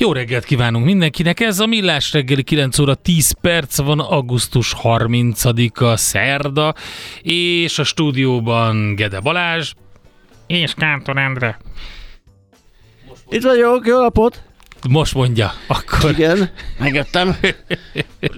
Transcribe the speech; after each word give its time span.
Jó 0.00 0.12
reggelt 0.12 0.44
kívánunk 0.44 0.84
mindenkinek, 0.84 1.40
ez 1.40 1.58
a 1.58 1.66
Millás 1.66 2.12
reggeli 2.12 2.42
9 2.42 2.78
óra 2.78 2.94
10 2.94 3.30
perc 3.40 3.76
van, 3.76 4.00
augusztus 4.00 4.74
30-a 4.82 5.96
szerda, 5.96 6.74
és 7.22 7.78
a 7.78 7.84
stúdióban 7.84 8.94
Gede 8.94 9.20
Balázs 9.20 9.72
és 10.46 10.74
Kántor 10.76 11.16
Endre. 11.16 11.58
Itt 13.28 13.42
vagyok, 13.42 13.86
jó 13.86 14.00
napot! 14.00 14.42
Most 14.88 15.14
mondja, 15.14 15.52
akkor. 15.66 16.10
Igen, 16.10 16.50
megjöttem. 16.78 17.36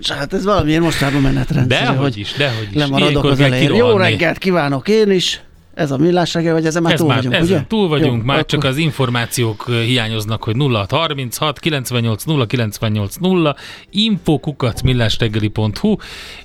Hát 0.09 0.33
ez 0.33 0.45
valamiért 0.45 0.83
mostában 0.83 1.21
menetrend. 1.21 1.69
Dehogy 1.69 2.19
is, 2.19 2.33
dehogy 2.33 2.69
is. 2.71 2.77
Lemaradok 2.77 3.25
az 3.25 3.41
elején. 3.41 3.75
Jó 3.75 3.97
reggelt 3.97 4.39
kívánok 4.39 4.89
én 4.89 5.11
is. 5.11 5.41
Ez 5.75 5.91
a 5.91 5.97
millás 5.97 6.35
reggel, 6.35 6.53
vagy 6.53 6.67
ezen 6.67 6.83
már 6.83 6.93
Ez 6.93 6.99
túl 6.99 7.09
már, 7.09 7.17
vagyunk, 7.17 7.35
ezen 7.35 7.57
ugye? 7.57 7.67
túl 7.67 7.89
vagyunk, 7.89 8.19
Jó, 8.19 8.25
már 8.25 8.37
akkor- 8.37 8.49
csak 8.51 8.65
az 8.65 8.77
információk 8.77 9.71
hiányoznak, 9.71 10.45
hogy 10.45 10.57
0636 10.57 11.59
98 11.59 12.25
0 12.25 12.47
98 12.47 13.17
0 13.17 13.57
infokukat 13.91 14.83
millásreggeli.hu 14.83 15.97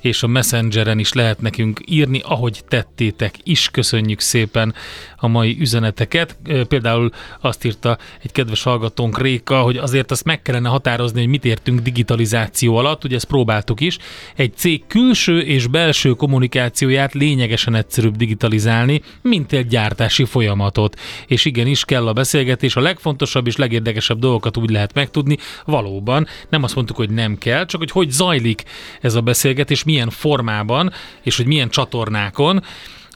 és 0.02 0.24
a 0.24 0.28
Messengeren 0.28 1.00
is 1.00 1.14
lehet 1.14 1.42
nekünk 1.42 1.82
írni, 1.86 2.22
ahogy 2.26 2.62
tettétek 2.68 3.36
is. 3.44 3.70
Köszönjük 3.70 4.20
szépen 4.20 4.74
a 5.18 5.28
mai 5.28 5.58
üzeneteket. 5.60 6.38
Például 6.68 7.10
azt 7.42 7.66
írta 7.66 7.98
egy 8.24 8.32
kedves 8.32 8.64
hallgatónk 8.64 9.22
Réka, 9.22 9.62
hogy 9.62 9.78
azért 9.78 10.12
azt 10.12 10.24
meg 10.24 10.42
kellene 10.42 10.70
határozni, 10.70 11.20
hogy 11.20 11.30
mit 11.30 11.46
értünk 11.46 11.80
digitalizáció 11.80 12.76
alatt, 12.76 13.04
ugye 13.04 13.16
ezt 13.16 13.26
próbáltuk 13.26 13.80
is. 13.82 13.98
Egy 14.36 14.54
cég 14.56 14.84
külső 14.88 15.40
és 15.40 15.68
belső 15.68 16.12
kommunikációját 16.12 17.14
lényegesen 17.14 17.76
egyszerűbb 17.76 18.16
digitalizálni, 18.16 19.02
mint 19.22 19.54
egy 19.54 19.68
gyártási 19.68 20.26
folyamatot. 20.26 21.00
És 21.28 21.46
igenis 21.46 21.86
kell 21.86 22.08
a 22.08 22.14
beszélgetés, 22.14 22.76
a 22.76 22.82
legfontosabb 22.82 23.48
és 23.48 23.56
legérdekesebb 23.56 24.20
dolgokat 24.20 24.58
úgy 24.58 24.70
lehet 24.70 24.94
megtudni, 24.94 25.38
valóban. 25.66 26.28
Nem 26.50 26.64
azt 26.64 26.76
mondtuk, 26.76 26.98
hogy 26.98 27.10
nem 27.10 27.38
kell, 27.38 27.66
csak 27.66 27.80
hogy 27.80 27.92
hogy 27.92 28.10
zajlik 28.10 28.64
ez 29.02 29.16
a 29.16 29.22
beszélgetés, 29.22 29.84
milyen 29.84 30.10
formában, 30.10 30.92
és 31.24 31.38
hogy 31.38 31.46
milyen 31.46 31.70
csatornákon. 31.70 32.64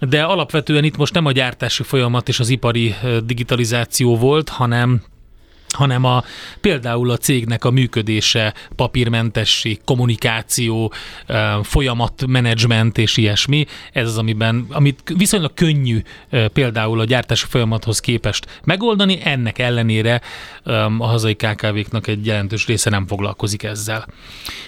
De 0.09 0.23
alapvetően 0.23 0.83
itt 0.83 0.97
most 0.97 1.13
nem 1.13 1.25
a 1.25 1.31
gyártási 1.31 1.83
folyamat 1.83 2.27
és 2.27 2.39
az 2.39 2.49
ipari 2.49 2.95
digitalizáció 3.25 4.17
volt, 4.17 4.49
hanem 4.49 5.01
hanem 5.81 6.03
a, 6.03 6.23
például 6.61 7.09
a 7.09 7.17
cégnek 7.17 7.65
a 7.65 7.71
működése, 7.71 8.53
papírmentesség, 8.75 9.79
kommunikáció, 9.85 10.93
folyamatmenedzsment 11.61 12.97
és 12.97 13.17
ilyesmi. 13.17 13.65
Ez 13.91 14.07
az, 14.07 14.17
amiben, 14.17 14.65
amit 14.69 15.13
viszonylag 15.17 15.53
könnyű 15.53 16.01
például 16.53 16.99
a 16.99 17.03
gyártási 17.03 17.45
folyamathoz 17.49 17.99
képest 17.99 18.61
megoldani, 18.63 19.19
ennek 19.23 19.59
ellenére 19.59 20.21
a 20.97 21.05
hazai 21.05 21.35
KKV-knak 21.35 22.07
egy 22.07 22.25
jelentős 22.25 22.65
része 22.65 22.89
nem 22.89 23.07
foglalkozik 23.07 23.63
ezzel. 23.63 24.07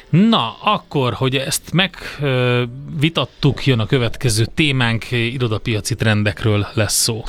Na, 0.09 0.55
akkor, 0.61 1.13
hogy 1.13 1.35
ezt 1.35 1.71
megvitattuk, 1.73 3.65
jön 3.65 3.79
a 3.79 3.85
következő 3.85 4.45
témánk, 4.45 5.11
irodapiaci 5.11 5.95
trendekről 5.95 6.67
lesz 6.73 7.01
szó. 7.01 7.23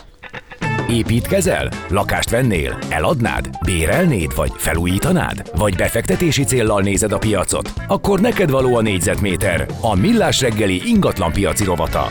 Építkezel? 0.89 1.69
Lakást 1.89 2.31
vennél? 2.31 2.79
Eladnád? 2.89 3.49
Bérelnéd? 3.65 4.35
Vagy 4.35 4.53
felújítanád? 4.57 5.51
Vagy 5.57 5.77
befektetési 5.77 6.45
céllal 6.45 6.83
nézed 6.83 7.13
a 7.13 7.19
piacot? 7.19 7.73
Akkor 7.87 8.21
neked 8.21 8.51
való 8.51 8.77
a 8.77 8.81
négyzetméter. 8.83 9.67
A 9.81 9.95
Millás 9.95 10.41
reggeli 10.41 10.89
ingatlan 10.89 11.33
piaci 11.33 11.65
rovata. 11.65 12.07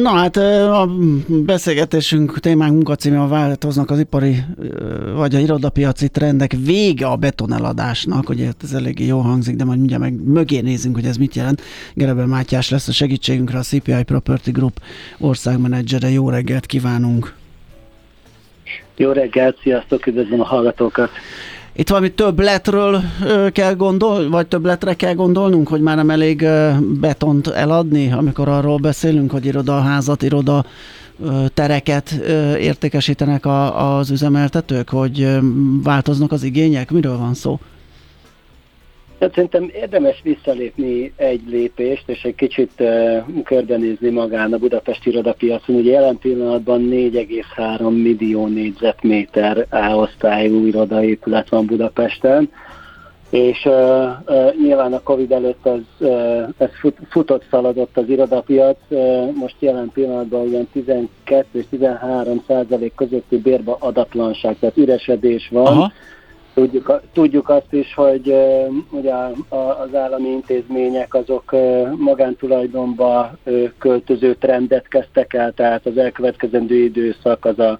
Na 0.00 0.10
hát 0.10 0.36
a 0.36 0.88
beszélgetésünk, 1.26 2.40
témánk 2.40 2.72
munkacíme 2.72 3.26
változnak 3.26 3.90
az 3.90 3.98
ipari 3.98 4.36
vagy 5.14 5.34
a 5.34 5.38
irodapiaci 5.38 6.08
trendek 6.08 6.52
vége 6.64 7.06
a 7.06 7.16
betoneladásnak, 7.16 8.28
ugye 8.28 8.44
hát 8.44 8.62
ez 8.62 8.72
eléggé 8.72 9.06
jó 9.06 9.18
hangzik, 9.18 9.56
de 9.56 9.64
majd 9.64 9.78
mindjárt 9.78 10.02
meg 10.02 10.24
mögé 10.24 10.60
nézünk, 10.60 10.94
hogy 10.94 11.04
ez 11.04 11.16
mit 11.16 11.34
jelent. 11.34 11.62
Gerebe 11.94 12.26
Mátyás 12.26 12.70
lesz 12.70 12.88
a 12.88 12.92
segítségünkre, 12.92 13.58
a 13.58 13.62
CPI 13.62 14.02
Property 14.02 14.50
Group 14.50 14.80
országmenedzsere. 15.18 16.10
Jó 16.10 16.30
reggelt 16.30 16.66
kívánunk! 16.66 17.34
Jó 18.96 19.10
reggelt, 19.12 19.58
sziasztok, 19.62 20.06
üdvözlöm 20.06 20.40
a 20.40 20.44
hallgatókat. 20.44 21.10
Itt 21.74 21.88
valami 21.88 22.12
többletről 22.12 23.02
kell 23.52 23.74
gondol, 23.74 24.30
vagy 24.30 24.46
többletre 24.46 24.94
kell 24.94 25.14
gondolnunk, 25.14 25.68
hogy 25.68 25.80
már 25.80 25.96
nem 25.96 26.10
elég 26.10 26.46
betont 27.00 27.46
eladni, 27.46 28.12
amikor 28.12 28.48
arról 28.48 28.78
beszélünk, 28.78 29.30
hogy 29.30 29.44
irodaházat, 29.44 30.22
iroda 30.22 30.64
tereket 31.54 32.10
értékesítenek 32.58 33.46
a, 33.46 33.96
az 33.96 34.10
üzemeltetők, 34.10 34.88
hogy 34.88 35.38
változnak 35.82 36.32
az 36.32 36.42
igények? 36.42 36.90
Miről 36.90 37.18
van 37.18 37.34
szó? 37.34 37.60
Hát 39.22 39.34
szerintem 39.34 39.70
érdemes 39.74 40.20
visszalépni 40.22 41.12
egy 41.16 41.42
lépést, 41.46 42.08
és 42.08 42.22
egy 42.22 42.34
kicsit 42.34 42.70
uh, 42.78 43.42
körbenézni 43.44 44.10
magán 44.10 44.52
a 44.52 44.58
Budapesti 44.58 45.10
irodapiacon. 45.10 45.76
Ugye 45.76 45.90
jelen 45.90 46.18
pillanatban 46.18 46.88
4,3 46.90 48.02
millió 48.02 48.46
négyzetméter 48.46 49.66
A-osztályú 49.70 50.66
irodaépület 50.66 51.48
van 51.48 51.66
Budapesten, 51.66 52.50
és 53.30 53.64
uh, 53.64 53.74
uh, 54.26 54.54
nyilván 54.62 54.92
a 54.92 55.02
Covid 55.02 55.32
előtt 55.32 55.66
az, 55.66 55.80
uh, 55.98 56.48
ez 56.58 56.70
fut, 56.80 56.96
futott 57.10 57.44
szaladott 57.50 57.96
az 57.96 58.08
irodapiac, 58.08 58.78
uh, 58.88 59.34
most 59.34 59.56
jelen 59.58 59.90
pillanatban 59.94 60.40
olyan 60.40 60.68
12 60.72 61.58
és 61.58 61.64
13 61.70 62.42
százalék 62.46 62.94
közötti 62.94 63.36
bérbe 63.36 63.76
adatlanság, 63.78 64.56
tehát 64.58 64.76
üresedés 64.76 65.48
van. 65.52 65.66
Aha. 65.66 65.92
Tudjuk, 66.54 67.00
tudjuk 67.12 67.48
azt 67.48 67.72
is, 67.72 67.94
hogy 67.94 68.34
ugye 68.90 69.14
az 69.48 69.94
állami 69.94 70.28
intézmények 70.28 71.14
azok 71.14 71.54
magántulajdonba 71.96 73.32
költöző 73.78 74.34
trendet 74.34 74.88
kezdtek 74.88 75.34
el, 75.34 75.52
tehát 75.52 75.86
az 75.86 75.96
elkövetkezendő 75.96 76.74
időszak 76.74 77.44
az 77.44 77.58
a 77.58 77.78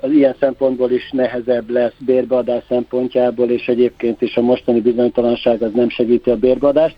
az 0.00 0.10
ilyen 0.10 0.34
szempontból 0.40 0.90
is 0.90 1.10
nehezebb 1.10 1.70
lesz 1.70 1.94
bérbeadás 1.98 2.64
szempontjából, 2.68 3.50
és 3.50 3.68
egyébként 3.68 4.22
is 4.22 4.36
a 4.36 4.40
mostani 4.40 4.80
bizonytalanság 4.80 5.62
az 5.62 5.72
nem 5.72 5.88
segíti 5.88 6.30
a 6.30 6.36
bérbeadást. 6.36 6.96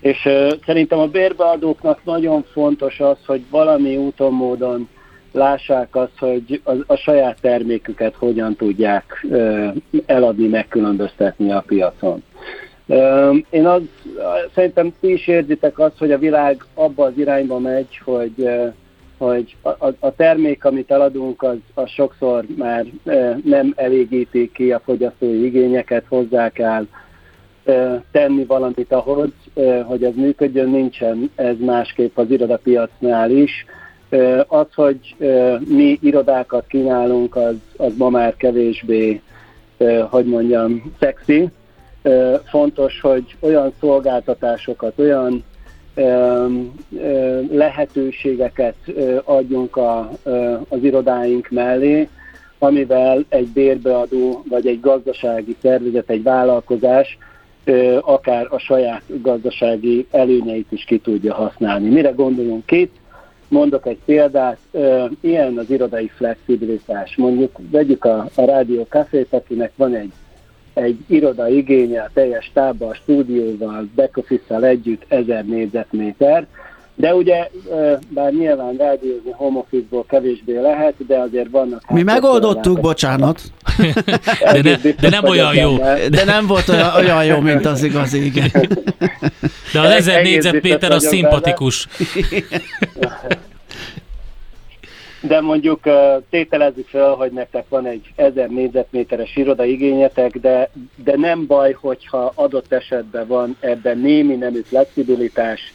És 0.00 0.28
szerintem 0.66 0.98
a 0.98 1.06
bérbeadóknak 1.06 2.04
nagyon 2.04 2.44
fontos 2.52 3.00
az, 3.00 3.16
hogy 3.26 3.42
valami 3.50 3.96
úton, 3.96 4.32
módon 4.32 4.88
lássák 5.32 5.96
azt, 5.96 6.18
hogy 6.18 6.60
a, 6.64 6.72
a 6.86 6.96
saját 6.96 7.40
terméküket 7.40 8.14
hogyan 8.14 8.56
tudják 8.56 9.26
ö, 9.30 9.68
eladni, 10.06 10.46
megkülönböztetni 10.46 11.52
a 11.52 11.64
piacon. 11.66 12.22
Ö, 12.86 13.32
én 13.50 13.66
az, 13.66 13.82
szerintem 14.54 14.92
ti 15.00 15.12
is 15.12 15.26
érzitek 15.26 15.78
azt, 15.78 15.98
hogy 15.98 16.12
a 16.12 16.18
világ 16.18 16.64
abba 16.74 17.04
az 17.04 17.12
irányba 17.16 17.58
megy, 17.58 18.00
hogy, 18.04 18.32
ö, 18.36 18.66
hogy 19.18 19.56
a, 19.62 19.86
a, 19.98 20.14
termék, 20.16 20.64
amit 20.64 20.90
eladunk, 20.90 21.42
az, 21.42 21.56
az 21.74 21.90
sokszor 21.90 22.44
már 22.56 22.84
ö, 23.04 23.30
nem 23.44 23.72
elégíti 23.76 24.50
ki 24.54 24.72
a 24.72 24.80
fogyasztói 24.84 25.44
igényeket, 25.44 26.04
hozzá 26.08 26.48
kell 26.48 26.86
ö, 27.64 27.94
tenni 28.12 28.44
valamit 28.44 28.92
ahhoz, 28.92 29.30
ö, 29.54 29.80
hogy 29.80 30.04
ez 30.04 30.14
működjön, 30.14 30.70
nincsen 30.70 31.30
ez 31.34 31.56
másképp 31.58 32.18
az 32.18 32.30
irodapiacnál 32.30 33.30
is. 33.30 33.64
Az, 34.46 34.66
hogy 34.74 35.16
mi 35.66 35.98
irodákat 36.02 36.66
kínálunk, 36.66 37.36
az, 37.36 37.54
az 37.76 37.92
ma 37.96 38.08
már 38.08 38.36
kevésbé, 38.36 39.20
hogy 40.08 40.24
mondjam, 40.24 40.94
szexi. 41.00 41.48
Fontos, 42.44 43.00
hogy 43.00 43.36
olyan 43.40 43.72
szolgáltatásokat, 43.80 44.98
olyan 44.98 45.44
lehetőségeket 47.50 48.74
adjunk 49.24 49.76
a, 49.76 50.10
az 50.68 50.82
irodáink 50.82 51.48
mellé, 51.50 52.08
amivel 52.58 53.24
egy 53.28 53.46
bérbeadó 53.46 54.44
vagy 54.48 54.66
egy 54.66 54.80
gazdasági 54.80 55.56
szervezet, 55.62 56.10
egy 56.10 56.22
vállalkozás 56.22 57.18
akár 58.00 58.46
a 58.50 58.58
saját 58.58 59.02
gazdasági 59.22 60.06
előnyeit 60.10 60.72
is 60.72 60.84
ki 60.84 60.98
tudja 60.98 61.34
használni. 61.34 61.88
Mire 61.88 62.10
gondolunk 62.10 62.70
itt? 62.70 62.94
Mondok 63.50 63.86
egy 63.86 63.98
példát, 64.04 64.58
ilyen 65.20 65.58
az 65.58 65.70
irodai 65.70 66.10
flexibilitás. 66.16 67.16
Mondjuk 67.16 67.58
vegyük 67.70 68.04
a, 68.04 68.28
a 68.34 68.44
Rádió 68.44 68.86
Cafét, 68.88 69.32
akinek 69.32 69.72
van 69.76 69.94
egy, 69.94 70.12
egy 70.74 70.98
iroda 71.06 71.48
igénye 71.48 72.02
a 72.02 72.10
teljes 72.14 72.50
tábbal, 72.54 72.94
stúdióval, 72.94 73.88
back 73.94 74.42
együtt 74.60 75.04
1000 75.08 75.44
négyzetméter, 75.44 76.46
de 77.00 77.14
ugye, 77.14 77.50
bár 78.08 78.32
nyilván 78.32 78.76
rádiózni 78.76 79.30
home 79.30 79.58
office-ból 79.58 80.04
kevésbé 80.08 80.60
lehet, 80.60 80.94
de 81.06 81.18
azért 81.18 81.50
vannak... 81.50 81.90
Mi 81.90 82.02
megoldottuk, 82.02 82.80
bocsánat, 82.80 83.40
De, 84.52 84.62
ne, 84.62 84.76
de 85.00 85.08
nem 85.08 85.24
olyan 85.24 85.54
jó. 85.54 85.76
de 86.10 86.24
nem 86.24 86.46
volt 86.46 86.68
olyan, 86.68 86.94
olyan 86.94 87.24
jó, 87.24 87.40
mint 87.40 87.66
az 87.66 87.82
igazi, 87.82 88.24
igen. 88.24 88.50
De 89.72 89.80
az 89.80 89.90
1000 89.90 90.16
Egész 90.16 90.32
négyzetméter 90.32 90.90
az 90.90 91.04
vagyok 91.04 91.14
szimpatikus. 91.14 91.86
de 95.20 95.40
mondjuk 95.40 95.80
tételezzük 96.30 96.88
fel, 96.88 97.10
hogy 97.10 97.32
nektek 97.32 97.68
van 97.68 97.86
egy 97.86 98.12
1000 98.16 98.48
négyzetméteres 98.48 99.36
iroda 99.36 99.64
igényetek, 99.64 100.38
de, 100.38 100.70
de 100.96 101.16
nem 101.16 101.46
baj, 101.46 101.72
hogyha 101.72 102.32
adott 102.34 102.72
esetben 102.72 103.26
van 103.26 103.56
ebben 103.60 103.98
némi 103.98 104.34
nemű 104.34 104.60
flexibilitás, 104.60 105.72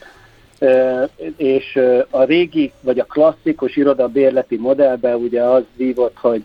és 1.38 1.80
a 2.10 2.24
régi, 2.24 2.72
vagy 2.82 3.00
a 3.00 3.06
klasszikus 3.06 3.76
irodabérleti 3.76 4.58
modellben 4.58 5.16
ugye 5.16 5.42
az 5.42 5.64
vívott, 5.76 6.18
hogy 6.18 6.44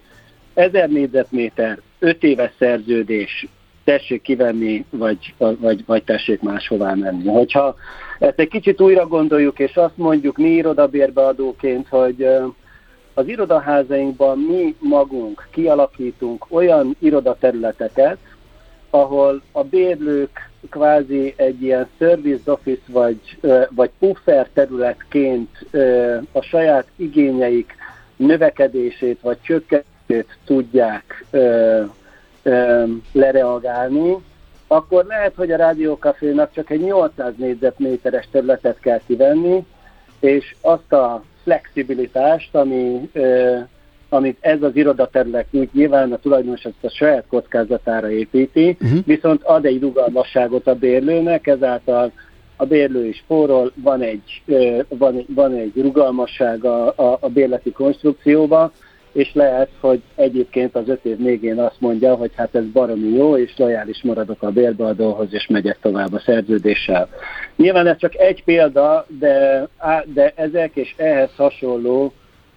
1000 0.55 0.89
négyzetméter, 0.89 1.79
5 1.99 2.23
éves 2.23 2.51
szerződés, 2.59 3.47
tessék 3.85 4.23
kivenni, 4.23 4.85
vagy, 4.91 5.35
vagy, 5.37 5.85
vagy 5.87 6.03
tessék 6.03 6.41
máshová 6.41 6.95
menni. 6.95 7.29
Hogyha 7.29 7.75
ezt 8.19 8.39
egy 8.39 8.49
kicsit 8.49 8.81
újra 8.81 9.07
gondoljuk, 9.07 9.59
és 9.59 9.77
azt 9.77 9.97
mondjuk 9.97 10.37
mi 10.37 10.49
irodabérbeadóként, 10.49 11.89
hogy 11.89 12.27
az 13.21 13.29
irodaházainkban 13.29 14.39
mi 14.39 14.75
magunk 14.79 15.49
kialakítunk 15.51 16.47
olyan 16.49 16.97
irodaterületeket, 16.99 18.19
ahol 18.91 19.43
a 19.53 19.65
bérlők 19.65 20.51
kvázi 20.71 21.35
egy 21.37 21.63
ilyen 21.63 21.89
service 21.99 22.53
office 22.53 22.83
vagy, 22.87 23.39
vagy 23.71 23.91
puffer 23.99 24.49
területként 24.53 25.67
a 26.33 26.41
saját 26.41 26.87
igényeik 26.97 27.75
növekedését 28.17 29.21
vagy 29.21 29.39
csökkentését 29.43 29.89
tudják 30.45 31.25
lereagálni, 33.13 34.17
akkor 34.67 35.05
lehet, 35.05 35.35
hogy 35.35 35.53
a 35.53 35.57
rádiókafénak 35.57 36.53
csak 36.53 36.71
egy 36.71 36.81
800 36.81 37.33
négyzetméteres 37.37 38.29
területet 38.31 38.81
kell 38.81 39.01
kivenni, 39.07 39.67
és 40.21 40.55
azt 40.61 40.93
a 40.93 41.23
flexibilitást, 41.51 42.55
ami, 42.55 43.11
amit 44.09 44.37
ez 44.41 44.63
az 44.63 44.77
irodaterület 44.77 45.47
nyújt, 45.51 45.73
nyilván 45.73 46.13
a 46.13 46.17
tulajdonos 46.17 46.65
ezt 46.65 46.75
a 46.85 46.89
saját 46.89 47.25
kockázatára 47.29 48.11
építi, 48.11 48.77
uh-huh. 48.81 48.99
viszont 49.05 49.43
ad 49.43 49.65
egy 49.65 49.81
rugalmasságot 49.81 50.67
a 50.67 50.75
bérlőnek, 50.75 51.47
ezáltal 51.47 52.13
a 52.57 52.65
bérlő 52.65 53.07
is 53.07 53.25
forrol, 53.27 53.73
van 53.75 54.01
egy, 54.01 54.43
van, 54.89 55.25
van 55.35 55.55
egy 55.55 55.73
rugalmasság 55.75 56.65
a, 56.65 56.87
a, 56.87 57.19
a 57.21 57.29
bérleti 57.29 57.73
konstrukcióba, 57.73 58.73
és 59.13 59.35
lehet, 59.35 59.69
hogy 59.81 60.01
egyébként 60.15 60.77
az 60.77 60.89
öt 60.89 61.05
év 61.05 61.17
végén 61.17 61.59
azt 61.59 61.81
mondja, 61.81 62.15
hogy 62.15 62.31
hát 62.37 62.55
ez 62.55 62.65
baromi 62.73 63.09
jó, 63.09 63.37
és 63.37 63.53
lojális 63.57 64.03
maradok 64.03 64.43
a 64.43 64.51
bérbeadóhoz, 64.51 65.29
és 65.31 65.47
megyek 65.47 65.79
tovább 65.83 66.13
a 66.13 66.23
szerződéssel. 66.25 67.09
Nyilván 67.57 67.87
ez 67.87 67.97
csak 67.99 68.17
egy 68.17 68.45
példa, 68.45 69.07
de, 69.19 69.69
de 70.15 70.33
ezek 70.37 70.71
és 70.75 70.95
ehhez 70.97 71.31
hasonló 71.37 72.13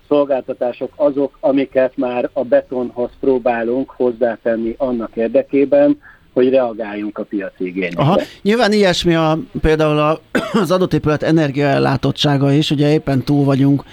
szolgáltatások 0.08 0.92
azok, 0.96 1.38
amiket 1.40 1.98
már 1.98 2.30
a 2.34 2.44
betonhoz 2.44 3.10
próbálunk 3.20 3.90
hozzátenni 3.90 4.76
annak 4.78 5.16
érdekében, 5.16 5.98
hogy 6.34 6.50
reagáljunk 6.50 7.18
a 7.18 7.24
piaci 7.24 7.66
igényekre. 7.66 8.02
Aha. 8.02 8.20
Nyilván 8.42 8.72
ilyesmi 8.72 9.16
a, 9.16 9.38
például 9.62 10.00
a, 10.00 10.20
az 10.64 10.72
adott 10.72 10.94
épület 10.94 11.24
energiaellátottsága 11.24 12.52
is, 12.52 12.72
ugye 12.72 12.92
éppen 12.92 13.24
túl 13.24 13.46
vagyunk, 13.46 13.84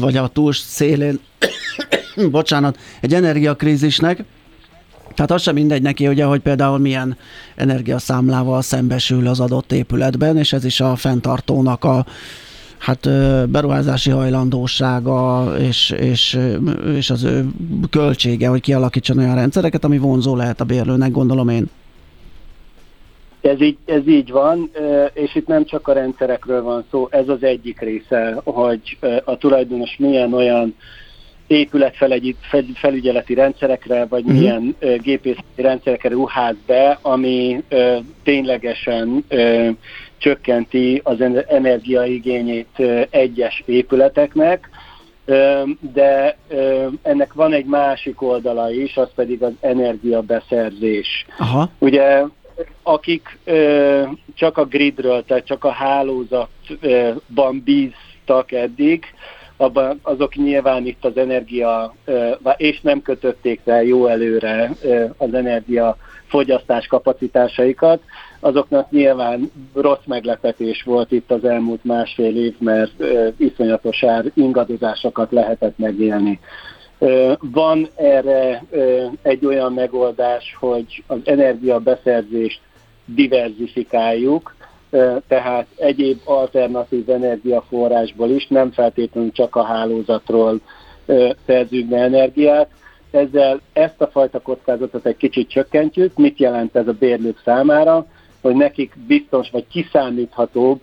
vagy 0.00 0.16
a 0.16 0.28
túl 0.28 0.52
szélén, 0.52 1.18
bocsánat, 2.30 2.78
egy 3.00 3.14
energiakrízisnek, 3.14 4.24
tehát 5.14 5.30
az 5.30 5.42
sem 5.42 5.54
mindegy 5.54 5.82
neki, 5.82 6.08
ugye, 6.08 6.24
hogy 6.24 6.40
például 6.40 6.78
milyen 6.78 7.16
energiaszámlával 7.56 8.62
szembesül 8.62 9.26
az 9.26 9.40
adott 9.40 9.72
épületben, 9.72 10.36
és 10.36 10.52
ez 10.52 10.64
is 10.64 10.80
a 10.80 10.96
fenntartónak 10.96 11.84
a 11.84 12.06
hát 12.78 13.08
beruházási 13.50 14.10
hajlandósága 14.10 15.52
és, 15.58 15.90
és, 15.90 16.38
és 16.96 17.10
az 17.10 17.24
ő 17.24 17.46
költsége, 17.90 18.48
hogy 18.48 18.60
kialakítson 18.60 19.18
olyan 19.18 19.34
rendszereket, 19.34 19.84
ami 19.84 19.98
vonzó 19.98 20.36
lehet 20.36 20.60
a 20.60 20.64
bérlőnek, 20.64 21.10
gondolom 21.10 21.48
én. 21.48 21.66
Ez 23.40 23.60
így, 23.60 23.76
ez 23.84 24.08
így 24.08 24.30
van, 24.30 24.70
és 25.12 25.34
itt 25.34 25.46
nem 25.46 25.64
csak 25.64 25.88
a 25.88 25.92
rendszerekről 25.92 26.62
van 26.62 26.84
szó, 26.90 27.08
ez 27.10 27.28
az 27.28 27.42
egyik 27.42 27.80
része, 27.80 28.40
hogy 28.44 28.98
a 29.24 29.36
tulajdonos 29.36 29.96
milyen 29.98 30.32
olyan 30.32 30.74
épületfelügyeleti 31.46 33.34
rendszerekre, 33.34 34.06
vagy 34.06 34.24
uh-huh. 34.24 34.38
milyen 34.38 34.76
gépészeti 35.02 35.62
rendszerekre 35.62 36.08
ruház 36.08 36.54
be, 36.66 36.98
ami 37.02 37.62
ténylegesen 38.22 39.24
csökkenti 40.18 41.00
az 41.04 41.20
energiaigényét 41.48 42.82
egyes 43.10 43.62
épületeknek, 43.66 44.70
de 45.92 46.36
ennek 47.02 47.32
van 47.32 47.52
egy 47.52 47.64
másik 47.64 48.22
oldala 48.22 48.70
is, 48.70 48.96
az 48.96 49.08
pedig 49.14 49.42
az 49.42 49.52
energiabeszerzés. 49.60 51.26
Aha. 51.38 51.70
Ugye 51.78 52.22
akik 52.82 53.38
csak 54.34 54.58
a 54.58 54.64
gridről, 54.64 55.24
tehát 55.24 55.46
csak 55.46 55.64
a 55.64 55.70
hálózatban 55.70 57.62
bíztak 57.64 58.52
eddig, 58.52 59.04
abban 59.56 60.00
azok 60.02 60.34
nyilván 60.34 60.86
itt 60.86 61.04
az 61.04 61.16
energia, 61.16 61.94
és 62.56 62.80
nem 62.80 63.02
kötötték 63.02 63.60
le 63.64 63.84
jó 63.84 64.06
előre 64.06 64.70
az 65.16 65.34
energia 65.34 65.96
fogyasztás 66.26 66.86
kapacitásaikat, 66.86 68.00
azoknak 68.40 68.90
nyilván 68.90 69.50
rossz 69.74 70.04
meglepetés 70.04 70.82
volt 70.82 71.12
itt 71.12 71.30
az 71.30 71.44
elmúlt 71.44 71.84
másfél 71.84 72.36
év, 72.36 72.54
mert 72.58 73.04
iszonyatos 73.36 74.04
ár 74.04 74.24
ingadozásokat 74.34 75.32
lehetett 75.32 75.78
megélni. 75.78 76.40
Van 77.38 77.88
erre 77.94 78.64
egy 79.22 79.46
olyan 79.46 79.72
megoldás, 79.72 80.56
hogy 80.58 81.02
az 81.06 81.18
energiabeszerzést 81.24 82.60
diversifikáljuk, 83.04 84.55
tehát 85.28 85.66
egyéb 85.76 86.20
alternatív 86.24 87.10
energiaforrásból 87.10 88.30
is, 88.30 88.46
nem 88.46 88.70
feltétlenül 88.70 89.32
csak 89.32 89.56
a 89.56 89.64
hálózatról 89.64 90.60
szerzünk 91.46 91.88
be 91.88 91.96
energiát. 91.96 92.70
Ezzel 93.10 93.60
ezt 93.72 94.00
a 94.00 94.06
fajta 94.06 94.40
kockázatot 94.40 95.06
egy 95.06 95.16
kicsit 95.16 95.48
csökkentjük. 95.48 96.16
Mit 96.16 96.38
jelent 96.38 96.76
ez 96.76 96.88
a 96.88 96.92
bérlők 96.92 97.40
számára? 97.44 98.06
Hogy 98.40 98.54
nekik 98.54 98.94
biztos 99.06 99.50
vagy 99.50 99.66
kiszámíthatóbb 99.68 100.82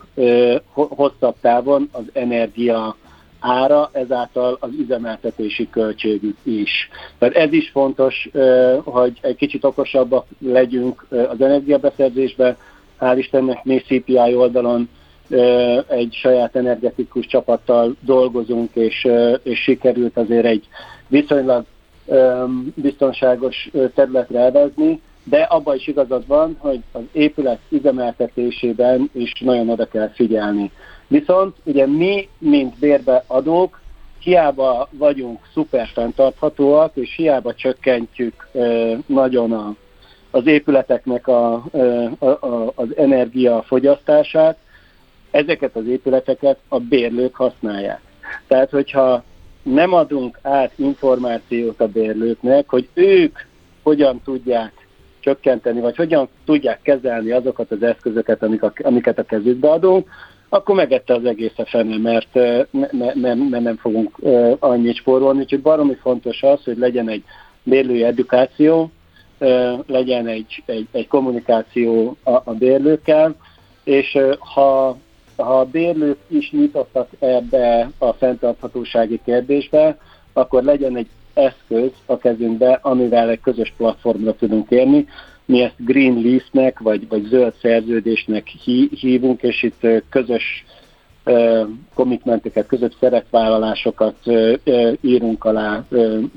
hosszabb 0.72 1.34
távon 1.40 1.88
az 1.92 2.02
energia 2.12 2.96
ára, 3.40 3.90
ezáltal 3.92 4.56
az 4.60 4.70
üzemeltetési 4.78 5.70
költségük 5.70 6.36
is. 6.42 6.88
Tehát 7.18 7.34
ez 7.34 7.52
is 7.52 7.70
fontos, 7.70 8.28
hogy 8.84 9.18
egy 9.20 9.36
kicsit 9.36 9.64
okosabbak 9.64 10.26
legyünk 10.38 11.06
az 11.08 11.40
energiabeszerzésbe. 11.40 12.56
Hál' 13.00 13.18
Istennek 13.18 13.64
mi 13.64 13.78
CPI 13.78 14.34
oldalon 14.34 14.88
egy 15.88 16.12
saját 16.12 16.56
energetikus 16.56 17.26
csapattal 17.26 17.96
dolgozunk, 18.00 18.70
és, 18.74 19.08
és 19.42 19.58
sikerült 19.62 20.16
azért 20.16 20.44
egy 20.44 20.68
viszonylag 21.08 21.64
biztonságos 22.74 23.70
területre 23.94 24.38
elvezni, 24.38 25.00
de 25.24 25.40
abban 25.40 25.76
is 25.76 25.86
igazad 25.86 26.26
van, 26.26 26.56
hogy 26.58 26.80
az 26.92 27.02
épület 27.12 27.58
üzemeltetésében 27.68 29.10
is 29.12 29.32
nagyon 29.40 29.68
oda 29.68 29.84
kell 29.86 30.08
figyelni. 30.08 30.70
Viszont 31.06 31.56
ugye 31.64 31.86
mi, 31.86 32.28
mint 32.38 32.78
bérbeadók, 32.78 33.80
hiába 34.18 34.88
vagyunk 34.90 35.38
szuper 35.52 35.88
fenntarthatóak, 35.92 36.90
és 36.94 37.14
hiába 37.16 37.54
csökkentjük 37.54 38.48
nagyon 39.06 39.52
a, 39.52 39.74
az 40.34 40.46
épületeknek 40.46 41.28
a, 41.28 41.52
a, 42.18 42.26
a, 42.26 42.72
az 42.74 42.96
energiafogyasztását, 42.96 44.58
ezeket 45.30 45.76
az 45.76 45.86
épületeket 45.86 46.58
a 46.68 46.78
bérlők 46.78 47.34
használják. 47.34 48.00
Tehát, 48.46 48.70
hogyha 48.70 49.24
nem 49.62 49.92
adunk 49.92 50.38
át 50.42 50.72
információt 50.76 51.80
a 51.80 51.86
bérlőknek, 51.86 52.68
hogy 52.68 52.88
ők 52.94 53.38
hogyan 53.82 54.20
tudják 54.24 54.72
csökkenteni, 55.20 55.80
vagy 55.80 55.96
hogyan 55.96 56.28
tudják 56.44 56.82
kezelni 56.82 57.30
azokat 57.30 57.70
az 57.70 57.82
eszközöket, 57.82 58.42
amik 58.42 58.62
a, 58.62 58.72
amiket 58.82 59.18
a 59.18 59.24
kezükbe 59.24 59.70
adunk, 59.70 60.08
akkor 60.48 60.74
megette 60.74 61.14
az 61.14 61.24
egész 61.24 61.58
a 61.58 61.64
fene, 61.64 61.98
mert 61.98 62.34
ne, 62.70 63.12
ne, 63.12 63.34
ne, 63.34 63.60
nem 63.60 63.76
fogunk 63.76 64.16
annyit 64.58 64.96
spórolni. 64.96 65.40
Úgyhogy 65.40 65.60
baromi 65.60 65.94
fontos 65.94 66.42
az, 66.42 66.64
hogy 66.64 66.78
legyen 66.78 67.08
egy 67.08 67.24
bérlői 67.62 68.04
edukáció, 68.04 68.90
legyen 69.86 70.26
egy, 70.26 70.62
egy, 70.66 70.86
egy 70.92 71.08
kommunikáció 71.08 72.16
a, 72.22 72.30
a 72.30 72.52
bérlőkkel, 72.58 73.34
és 73.84 74.18
ha, 74.38 74.96
ha 75.36 75.58
a 75.60 75.64
bérlők 75.64 76.18
is 76.26 76.50
nyitottak 76.50 77.08
ebbe 77.18 77.90
a 77.98 78.12
fenntarthatósági 78.12 79.20
kérdésbe, 79.24 79.98
akkor 80.32 80.62
legyen 80.62 80.96
egy 80.96 81.08
eszköz 81.34 81.90
a 82.06 82.18
kezünkbe, 82.18 82.78
amivel 82.82 83.28
egy 83.28 83.40
közös 83.40 83.72
platformra 83.76 84.34
tudunk 84.34 84.70
érni, 84.70 85.06
mi 85.44 85.62
ezt 85.62 85.74
Green 85.76 86.22
Lease-nek, 86.22 86.78
vagy, 86.78 87.08
vagy 87.08 87.22
zöld 87.24 87.54
szerződésnek 87.60 88.46
hívunk, 88.90 89.42
és 89.42 89.62
itt 89.62 89.86
közös 90.08 90.64
komitmenteket, 91.94 92.66
között 92.66 92.96
szerepvállalásokat 93.00 94.14
írunk 95.00 95.44
alá 95.44 95.84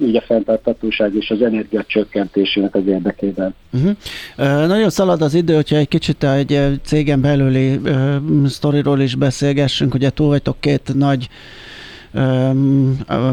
így 0.01 0.15
a 0.15 0.21
fenntartatóság 0.21 1.15
és 1.15 1.29
az 1.29 1.41
energia 1.41 1.83
csökkentésének 1.87 2.75
az 2.75 2.87
érdekében. 2.87 3.55
Uh-huh. 3.73 3.91
Uh, 4.37 4.67
nagyon 4.67 4.89
szalad 4.89 5.21
az 5.21 5.33
idő, 5.33 5.55
hogyha 5.55 5.75
egy 5.75 5.87
kicsit 5.87 6.23
egy 6.23 6.79
cégen 6.83 7.21
belüli 7.21 7.75
uh, 7.75 8.45
sztoriról 8.45 8.99
is 8.99 9.15
beszélgessünk, 9.15 9.93
ugye 9.93 10.09
túl 10.09 10.27
vagytok 10.27 10.55
két 10.59 10.91
nagy 10.93 11.29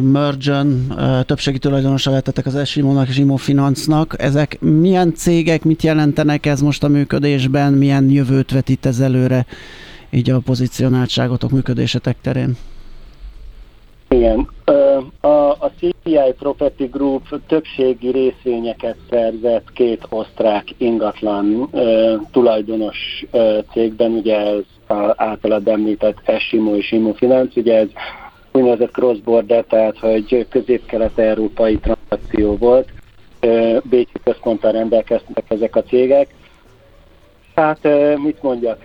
mergen 0.00 0.94
többségi 1.26 1.58
tulajdonosa 1.58 2.10
lettetek 2.10 2.46
az 2.46 2.54
Esimónak 2.54 3.08
és 3.08 3.18
Imofinansznak. 3.18 4.14
Ezek 4.18 4.60
milyen 4.60 5.14
cégek, 5.14 5.64
mit 5.64 5.82
jelentenek 5.82 6.46
ez 6.46 6.60
most 6.60 6.84
a 6.84 6.88
működésben, 6.88 7.72
milyen 7.72 8.10
jövőt 8.10 8.50
vetít 8.50 8.86
ez 8.86 9.00
előre 9.00 9.46
így 10.10 10.30
a 10.30 10.38
pozícionáltságotok 10.38 11.50
működésetek 11.50 12.16
terén? 12.20 12.56
Igen. 14.08 14.48
A, 15.20 15.28
a 15.50 15.70
CPI 15.78 16.32
Property 16.38 16.84
Group 16.84 17.40
többségi 17.46 18.10
részvényeket 18.10 18.96
szerzett 19.10 19.72
két 19.72 20.06
osztrák 20.08 20.64
ingatlan 20.76 21.70
tulajdonos 22.30 23.24
cégben, 23.72 24.12
ugye 24.12 24.36
ez 24.36 24.62
általad 25.16 25.68
említett 25.68 26.20
Esimo 26.24 26.74
és 26.74 26.92
Imofinansz, 26.92 27.56
ugye 27.56 27.76
ez 27.76 27.88
úgynevezett 28.52 28.92
cross-border, 28.92 29.64
tehát 29.64 29.98
hogy 29.98 30.46
közép-kelet-európai 30.48 31.78
tranzakció 31.78 32.56
volt. 32.56 32.88
Bécsi 33.82 34.18
központtal 34.24 34.72
rendelkeztek 34.72 35.44
ezek 35.48 35.76
a 35.76 35.82
cégek. 35.82 36.34
Hát 37.54 37.88
mit 38.16 38.42
mondjak, 38.42 38.84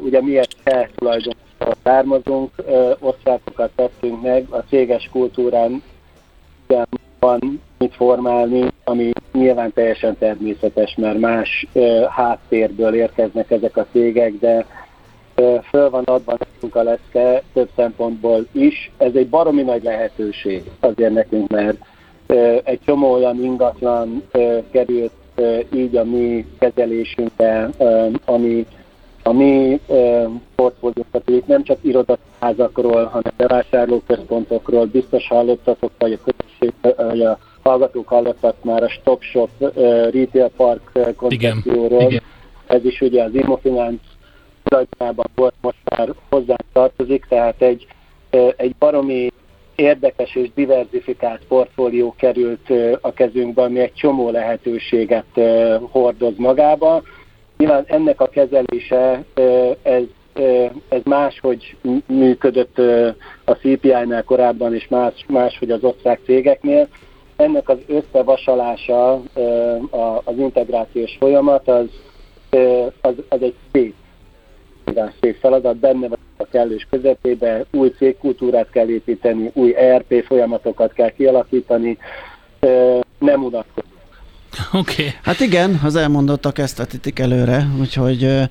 ugye 0.00 0.22
miért 0.22 0.54
se 0.64 0.88
tulajdonosról 0.94 1.74
származunk, 1.82 2.50
osztrákokat 2.98 3.70
tettünk 3.74 4.22
meg, 4.22 4.46
a 4.50 4.58
céges 4.68 5.08
kultúrán 5.12 5.82
van 7.18 7.60
mit 7.78 7.94
formálni, 7.94 8.68
ami 8.84 9.10
nyilván 9.32 9.72
teljesen 9.72 10.18
természetes, 10.18 10.94
mert 10.96 11.18
más 11.18 11.66
háttérből 12.08 12.94
érkeznek 12.94 13.50
ezek 13.50 13.76
a 13.76 13.86
cégek, 13.92 14.32
de 14.38 14.66
föl 15.68 15.90
van 15.90 16.04
adva 16.04 16.36
nekünk 16.38 16.74
a 16.74 16.82
lecke 16.82 17.42
több 17.52 17.68
szempontból 17.76 18.46
is. 18.52 18.90
Ez 18.96 19.14
egy 19.14 19.28
baromi 19.28 19.62
nagy 19.62 19.82
lehetőség 19.82 20.62
azért 20.80 21.12
nekünk, 21.12 21.50
mert 21.50 21.76
egy 22.64 22.80
csomó 22.84 23.12
olyan 23.12 23.44
ingatlan 23.44 24.22
került 24.70 25.12
így 25.74 25.96
a 25.96 26.04
mi 26.04 26.46
kezelésünkbe, 26.58 27.70
ami 28.24 28.66
a 29.26 29.32
mi 29.32 29.80
portfóliókat, 30.54 31.46
nem 31.46 31.62
csak 31.62 31.78
irodaházakról, 31.82 33.04
hanem 33.04 33.32
bevásárlóközpontokról, 33.36 34.84
biztos 34.86 35.28
hallottatok, 35.28 35.90
vagy 35.98 36.12
a 36.12 36.18
közösség, 36.24 36.94
vagy 36.96 37.20
a 37.22 37.38
hallgatók 37.62 38.08
hallottak 38.08 38.64
már 38.64 38.82
a 38.82 38.88
Stop 38.88 39.22
Shop 39.22 39.50
Retail 40.12 40.50
Park 40.56 41.14
koncepcióról. 41.16 42.12
Ez 42.66 42.84
is 42.84 43.00
ugye 43.00 43.22
az 43.22 43.34
Immofinanc 43.34 44.00
tulajdonában 44.62 45.26
volt, 45.34 45.54
most 45.60 45.78
már 45.84 46.08
hozzánk 46.30 46.64
tartozik, 46.72 47.26
tehát 47.28 47.62
egy, 47.62 47.86
egy 48.56 48.74
baromi 48.78 49.32
érdekes 49.74 50.34
és 50.34 50.48
diversifikált 50.54 51.40
portfólió 51.48 52.14
került 52.16 52.72
a 53.00 53.12
kezünkbe, 53.12 53.62
ami 53.62 53.80
egy 53.80 53.94
csomó 53.94 54.30
lehetőséget 54.30 55.40
hordoz 55.90 56.34
magába. 56.36 57.02
Nyilván 57.64 57.84
ennek 57.86 58.20
a 58.20 58.26
kezelése 58.26 59.24
ez, 59.82 60.02
ez 60.88 61.00
máshogy 61.04 61.76
működött 62.06 62.78
a 63.44 63.52
CPI-nál 63.52 64.22
korábban, 64.24 64.74
és 64.74 64.88
más, 64.88 65.24
máshogy 65.28 65.70
az 65.70 65.84
osztrák 65.84 66.20
cégeknél. 66.24 66.88
Ennek 67.36 67.68
az 67.68 67.78
összevasalása, 67.86 69.12
az 70.24 70.38
integrációs 70.38 71.16
folyamat, 71.18 71.68
az, 71.68 71.86
az, 73.00 73.14
az 73.28 73.42
egy 73.42 73.54
szép 73.72 73.94
szép 75.20 75.36
feladat, 75.36 75.76
benne 75.76 76.08
van 76.08 76.18
a 76.36 76.44
kellős 76.44 76.86
közepébe, 76.90 77.64
új 77.72 77.88
cégkultúrát 77.88 78.70
kell 78.70 78.88
építeni, 78.88 79.50
új 79.54 79.74
ERP 79.76 80.24
folyamatokat 80.24 80.92
kell 80.92 81.10
kialakítani, 81.10 81.98
nem 83.18 83.44
unatkozunk. 83.44 83.93
Oké. 84.74 84.92
Okay. 84.92 85.14
Hát 85.22 85.40
igen, 85.40 85.80
az 85.84 85.96
elmondottak 85.96 86.58
ezt 86.58 86.76
vetítik 86.76 87.18
előre, 87.18 87.68
úgyhogy 87.80 88.48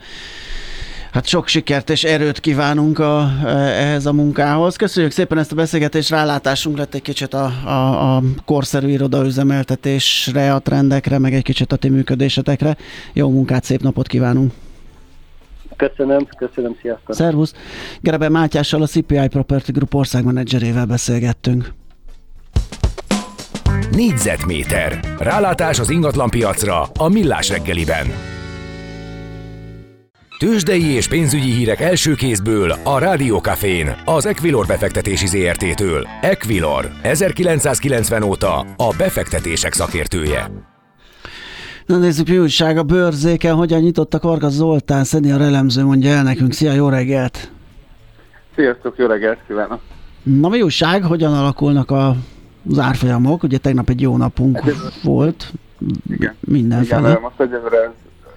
Hát 1.11 1.25
sok 1.25 1.47
sikert 1.47 1.89
és 1.89 2.03
erőt 2.03 2.39
kívánunk 2.39 2.99
a, 2.99 3.29
ehhez 3.45 4.05
a 4.05 4.13
munkához. 4.13 4.75
Köszönjük 4.75 5.11
szépen 5.11 5.37
ezt 5.37 5.51
a 5.51 5.55
beszélgetést, 5.55 6.09
rálátásunk 6.09 6.77
lett 6.77 6.93
egy 6.93 7.01
kicsit 7.01 7.33
a, 7.33 7.51
a, 7.65 8.15
a 8.15 8.21
korszerű 8.45 8.87
irodaüzemeltetésre, 8.87 10.53
a 10.53 10.59
trendekre, 10.59 11.19
meg 11.19 11.33
egy 11.33 11.43
kicsit 11.43 11.71
a 11.71 11.75
ti 11.75 11.89
működésetekre. 11.89 12.77
Jó 13.13 13.29
munkát, 13.29 13.63
szép 13.63 13.81
napot 13.81 14.07
kívánunk! 14.07 14.51
Köszönöm, 15.75 16.27
köszönöm, 16.37 16.75
sziasztok! 16.81 17.15
Szervusz! 17.15 17.53
Gerebe 18.01 18.29
Mátyással 18.29 18.81
a 18.81 18.87
CPI 18.87 19.27
Property 19.27 19.71
Group 19.71 19.93
országmenedzserével 19.93 20.85
beszélgettünk. 20.85 21.73
Négyzetméter. 23.91 24.99
Rálátás 25.17 25.79
az 25.79 25.89
ingatlan 25.89 26.29
piacra 26.29 26.81
a 26.81 27.07
Millás 27.07 27.49
reggeliben. 27.49 28.07
Tőzsdei 30.39 30.83
és 30.83 31.07
pénzügyi 31.07 31.51
hírek 31.51 31.79
első 31.79 32.13
kézből 32.13 32.75
a 32.83 32.99
Rádiókafén, 32.99 33.95
az 34.05 34.25
Equilor 34.25 34.65
befektetési 34.65 35.27
ZRT-től. 35.27 36.07
Equilor, 36.21 36.89
1990 37.01 38.23
óta 38.23 38.59
a 38.59 38.93
befektetések 38.97 39.73
szakértője. 39.73 40.51
Na 41.85 41.97
nézzük, 41.97 42.27
mi 42.27 42.37
újság 42.37 42.77
a 42.77 42.83
bőrzéken, 42.83 43.55
hogyan 43.55 43.81
nyitott 43.81 44.13
a 44.13 44.19
Karga 44.19 44.49
Zoltán, 44.49 45.03
a 45.11 45.27
elemző 45.27 45.83
mondja 45.83 46.09
el 46.09 46.23
nekünk. 46.23 46.53
Szia, 46.53 46.71
jó 46.71 46.89
reggelt! 46.89 47.51
Sziasztok, 48.55 48.97
jó 48.97 49.05
reggelt 49.05 49.39
kívánok! 49.47 49.79
Na 50.23 50.49
mi 50.49 50.61
újság, 50.61 51.03
hogyan 51.03 51.33
alakulnak 51.33 51.91
a 51.91 52.15
az 52.69 52.79
árfolyamok? 52.79 53.43
Ugye 53.43 53.57
tegnap 53.57 53.89
egy 53.89 54.01
jó 54.01 54.17
napunk 54.17 54.61
egy, 54.65 54.75
volt. 55.03 55.51
Igen. 56.09 56.35
Mindenfele. 56.39 57.09
Igen, 57.09 57.21
most 57.21 57.39
egyelőre 57.39 57.93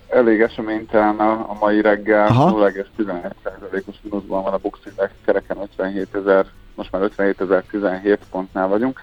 elég 0.09 0.41
eseménytelen 0.41 1.17
a, 1.17 1.31
a 1.31 1.57
mai 1.61 1.81
reggel. 1.81 2.29
0,11%-os 2.29 3.97
mínuszban 4.03 4.43
van 4.43 4.53
a 4.53 4.59
Bux 4.59 4.79
Index, 4.87 5.13
kereken 5.25 5.57
57 5.63 6.15
ezer, 6.15 6.47
most 6.75 6.93
már 6.93 7.11
57.017 7.17 8.19
pontnál 8.31 8.69
vagyunk 8.69 9.01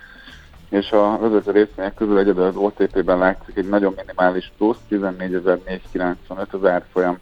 és 0.73 0.91
a 0.91 1.17
vezető 1.17 1.51
részvények 1.51 1.93
közül 1.93 2.17
egyedül 2.17 2.43
az 2.43 2.55
OTP-ben 2.55 3.17
látszik 3.17 3.57
egy 3.57 3.69
nagyon 3.69 3.93
minimális 3.97 4.51
plusz, 4.57 4.77
14.495 4.89 6.49
az 6.51 6.65
árfolyam, 6.65 7.17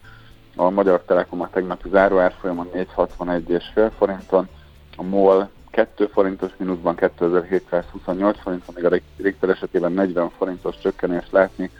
a 0.56 0.70
Magyar 0.70 1.02
Telekom 1.06 1.40
a 1.40 1.50
tegnapi 1.50 1.88
záró 1.88 2.18
árfolyamon 2.18 2.68
461,5 2.74 3.90
forinton, 3.98 4.48
a 4.96 5.02
MOL 5.02 5.48
2 5.72 6.06
forintos 6.06 6.50
mínuszban 6.56 6.94
2728 6.94 8.40
forinton, 8.40 8.74
még 8.74 8.84
a 8.84 9.00
Richter 9.16 9.48
esetében 9.48 9.92
40 9.92 10.30
forintos 10.30 10.78
csökkenés 10.78 11.24
látni, 11.30 11.70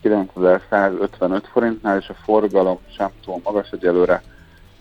9155 0.00 1.46
forintnál, 1.46 1.98
és 1.98 2.08
a 2.08 2.14
forgalom 2.14 2.78
sem 2.96 3.10
túl 3.24 3.40
magas 3.44 3.70
egyelőre. 3.70 4.22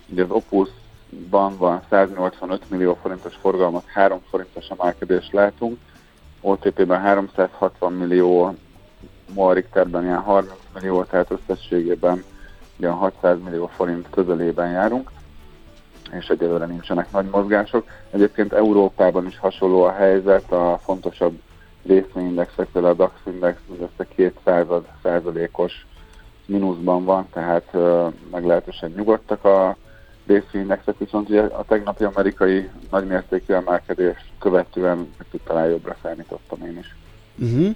Ugye 0.07 0.23
az 0.23 0.29
Opusban 0.29 1.57
van 1.57 1.81
185 1.89 2.69
millió 2.69 2.97
forintos 3.01 3.35
forgalmat, 3.35 3.85
3 3.85 4.21
forintos 4.29 4.67
emelkedést 4.67 5.33
látunk, 5.33 5.77
OTP-ben 6.41 6.99
360 6.99 7.93
millió, 7.93 8.55
MOL 9.33 9.53
Richterben 9.53 10.03
ilyen 10.03 10.21
30 10.21 10.53
millió, 10.73 11.03
tehát 11.03 11.31
összességében 11.31 12.23
ilyen 12.75 12.93
600 12.93 13.37
millió 13.43 13.67
forint 13.67 14.07
közelében 14.09 14.71
járunk, 14.71 15.11
és 16.11 16.27
egyelőre 16.27 16.65
nincsenek 16.65 17.11
nagy 17.11 17.29
mozgások. 17.31 17.87
Egyébként 18.11 18.53
Európában 18.53 19.27
is 19.27 19.37
hasonló 19.37 19.83
a 19.83 19.91
helyzet, 19.91 20.51
a 20.51 20.79
fontosabb 20.83 21.39
részvényindexek, 21.85 22.67
például 22.67 22.93
a 22.93 22.97
DAX 22.97 23.13
index 23.25 23.59
össze 23.79 24.07
200 24.15 24.67
százalékos 25.03 25.85
mínuszban 26.45 27.03
van, 27.03 27.27
tehát 27.33 27.67
uh, 27.73 28.13
meglehetősen 28.31 28.93
nyugodtak 28.95 29.43
a 29.43 29.77
részvényindexek, 30.27 30.97
viszont 30.97 31.29
ugye 31.29 31.41
a 31.41 31.63
tegnapi 31.67 32.03
amerikai 32.03 32.69
nagymértékű 32.91 33.53
emelkedés 33.53 34.31
követően 34.39 34.97
meg 34.97 35.41
talán 35.43 35.69
jobbra 35.69 35.95
számítottam 36.01 36.65
én 36.65 36.77
is. 36.77 36.95
Uh-huh. 37.39 37.75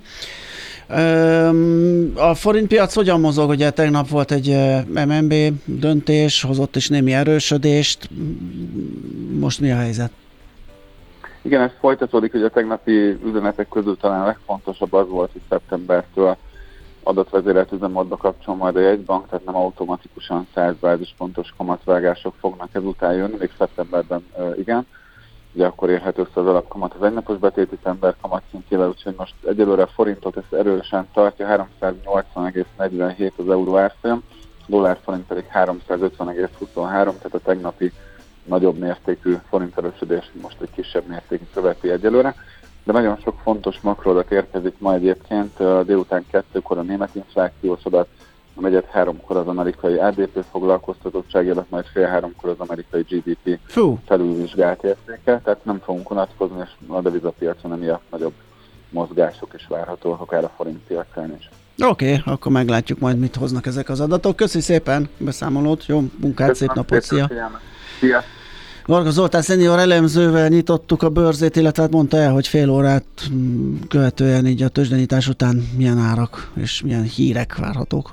A 2.15 2.33
forintpiac 2.33 2.93
hogyan 2.93 3.19
mozog? 3.19 3.49
Ugye 3.49 3.69
tegnap 3.69 4.09
volt 4.09 4.31
egy 4.31 4.57
MNB 4.87 5.33
döntés, 5.65 6.41
hozott 6.41 6.75
is 6.75 6.89
némi 6.89 7.13
erősödést. 7.13 8.09
Most 9.39 9.59
mi 9.59 9.71
a 9.71 9.75
helyzet? 9.75 10.11
Igen, 11.41 11.61
ez 11.61 11.71
folytatódik, 11.79 12.31
hogy 12.31 12.43
a 12.43 12.49
tegnapi 12.49 13.17
üzenetek 13.25 13.67
közül 13.69 13.97
talán 13.97 14.21
a 14.21 14.25
legfontosabb 14.25 14.93
az 14.93 15.07
volt, 15.07 15.31
hogy 15.31 15.41
szeptembertől 15.49 16.37
adatvezérelt 17.03 17.71
üzemmódba 17.71 18.17
kapcsol 18.17 18.55
majd 18.55 18.75
a 18.75 18.79
jegybank, 18.79 19.29
tehát 19.29 19.45
nem 19.45 19.55
automatikusan 19.55 20.47
100 20.53 20.73
bázispontos 20.79 21.53
kamatvágások 21.57 22.33
fognak 22.39 22.69
ezután 22.71 23.13
jönni, 23.13 23.35
még 23.39 23.51
szeptemberben 23.57 24.25
igen. 24.57 24.85
Ugye 25.53 25.65
akkor 25.65 25.89
érhető 25.89 26.21
össze 26.21 26.39
az 26.39 26.47
alapkamat 26.47 26.93
az 26.93 27.05
egynapos 27.05 27.37
betéti 27.37 27.77
ember 27.83 28.15
kamatszintjével, 28.21 28.87
úgyhogy 28.87 29.15
most 29.17 29.33
egyelőre 29.47 29.85
forintot 29.85 30.37
ezt 30.37 30.53
erősen 30.53 31.07
tartja, 31.13 31.67
380,47 31.81 33.31
az 33.35 33.49
euró 33.49 33.77
árfolyam, 33.77 34.23
dollár 34.67 34.99
forint 35.03 35.27
pedig 35.27 35.45
350,23, 35.53 36.67
tehát 36.73 37.33
a 37.33 37.39
tegnapi 37.43 37.91
nagyobb 38.43 38.77
mértékű 38.77 39.37
forinterősödés 39.49 40.31
most 40.41 40.61
egy 40.61 40.71
kisebb 40.71 41.07
mértékű 41.07 41.43
követi 41.53 41.89
egyelőre 41.89 42.35
de 42.83 42.91
nagyon 42.91 43.17
sok 43.17 43.39
fontos 43.43 43.79
makroadat 43.81 44.31
érkezik 44.31 44.75
ma 44.79 44.93
egyébként. 44.93 45.57
Délután 45.85 46.25
kettőkor 46.31 46.77
a 46.77 46.81
német 46.81 47.15
inflációs 47.15 47.83
adat, 47.83 48.07
negyed 48.59 48.85
háromkor 48.85 49.37
az 49.37 49.47
amerikai 49.47 49.97
ADP 49.97 50.45
foglalkoztatottság, 50.51 51.45
illetve 51.45 51.65
majd 51.69 51.85
fél 51.85 52.07
háromkor 52.07 52.49
az 52.49 52.59
amerikai 52.59 53.01
GDP 53.01 53.59
Fú. 53.65 53.99
felülvizsgált 54.05 54.83
értéke, 54.83 55.41
tehát 55.43 55.65
nem 55.65 55.79
fogunk 55.83 56.11
unatkozni, 56.11 56.59
és 56.63 56.69
a 56.87 57.01
devizapiacon 57.01 57.71
emiatt 57.71 58.03
nagyobb 58.11 58.33
mozgások 58.89 59.53
is 59.55 59.65
várhatóak, 59.69 60.21
akár 60.21 60.43
a 60.43 60.51
forint 60.55 60.79
piacán 60.87 61.35
is. 61.39 61.49
Oké, 61.85 62.17
okay, 62.17 62.33
akkor 62.33 62.51
meglátjuk 62.51 62.99
majd, 62.99 63.17
mit 63.19 63.35
hoznak 63.35 63.65
ezek 63.65 63.89
az 63.89 63.99
adatok. 63.99 64.35
Köszi 64.35 64.61
szépen 64.61 65.09
beszámolót, 65.17 65.85
jó 65.85 66.03
munkát, 66.19 66.47
Köszönöm 66.47 66.55
szép 66.55 66.73
napot, 66.73 67.01
szia! 67.01 67.29
Szia! 67.99 68.23
Varga 68.85 69.09
Zoltán 69.09 69.41
szenior 69.41 69.79
elemzővel 69.79 70.47
nyitottuk 70.47 71.03
a 71.03 71.09
bőrzét, 71.09 71.55
illetve 71.55 71.81
hát 71.81 71.91
mondta 71.91 72.17
el, 72.17 72.31
hogy 72.31 72.47
fél 72.47 72.69
órát 72.69 73.05
mm, 73.33 73.75
követően 73.89 74.45
így 74.45 74.63
a 74.63 74.67
tőzsdenyítás 74.67 75.27
után 75.27 75.67
milyen 75.77 75.97
árak 75.97 76.51
és 76.55 76.81
milyen 76.81 77.03
hírek 77.03 77.55
várhatók. 77.57 78.11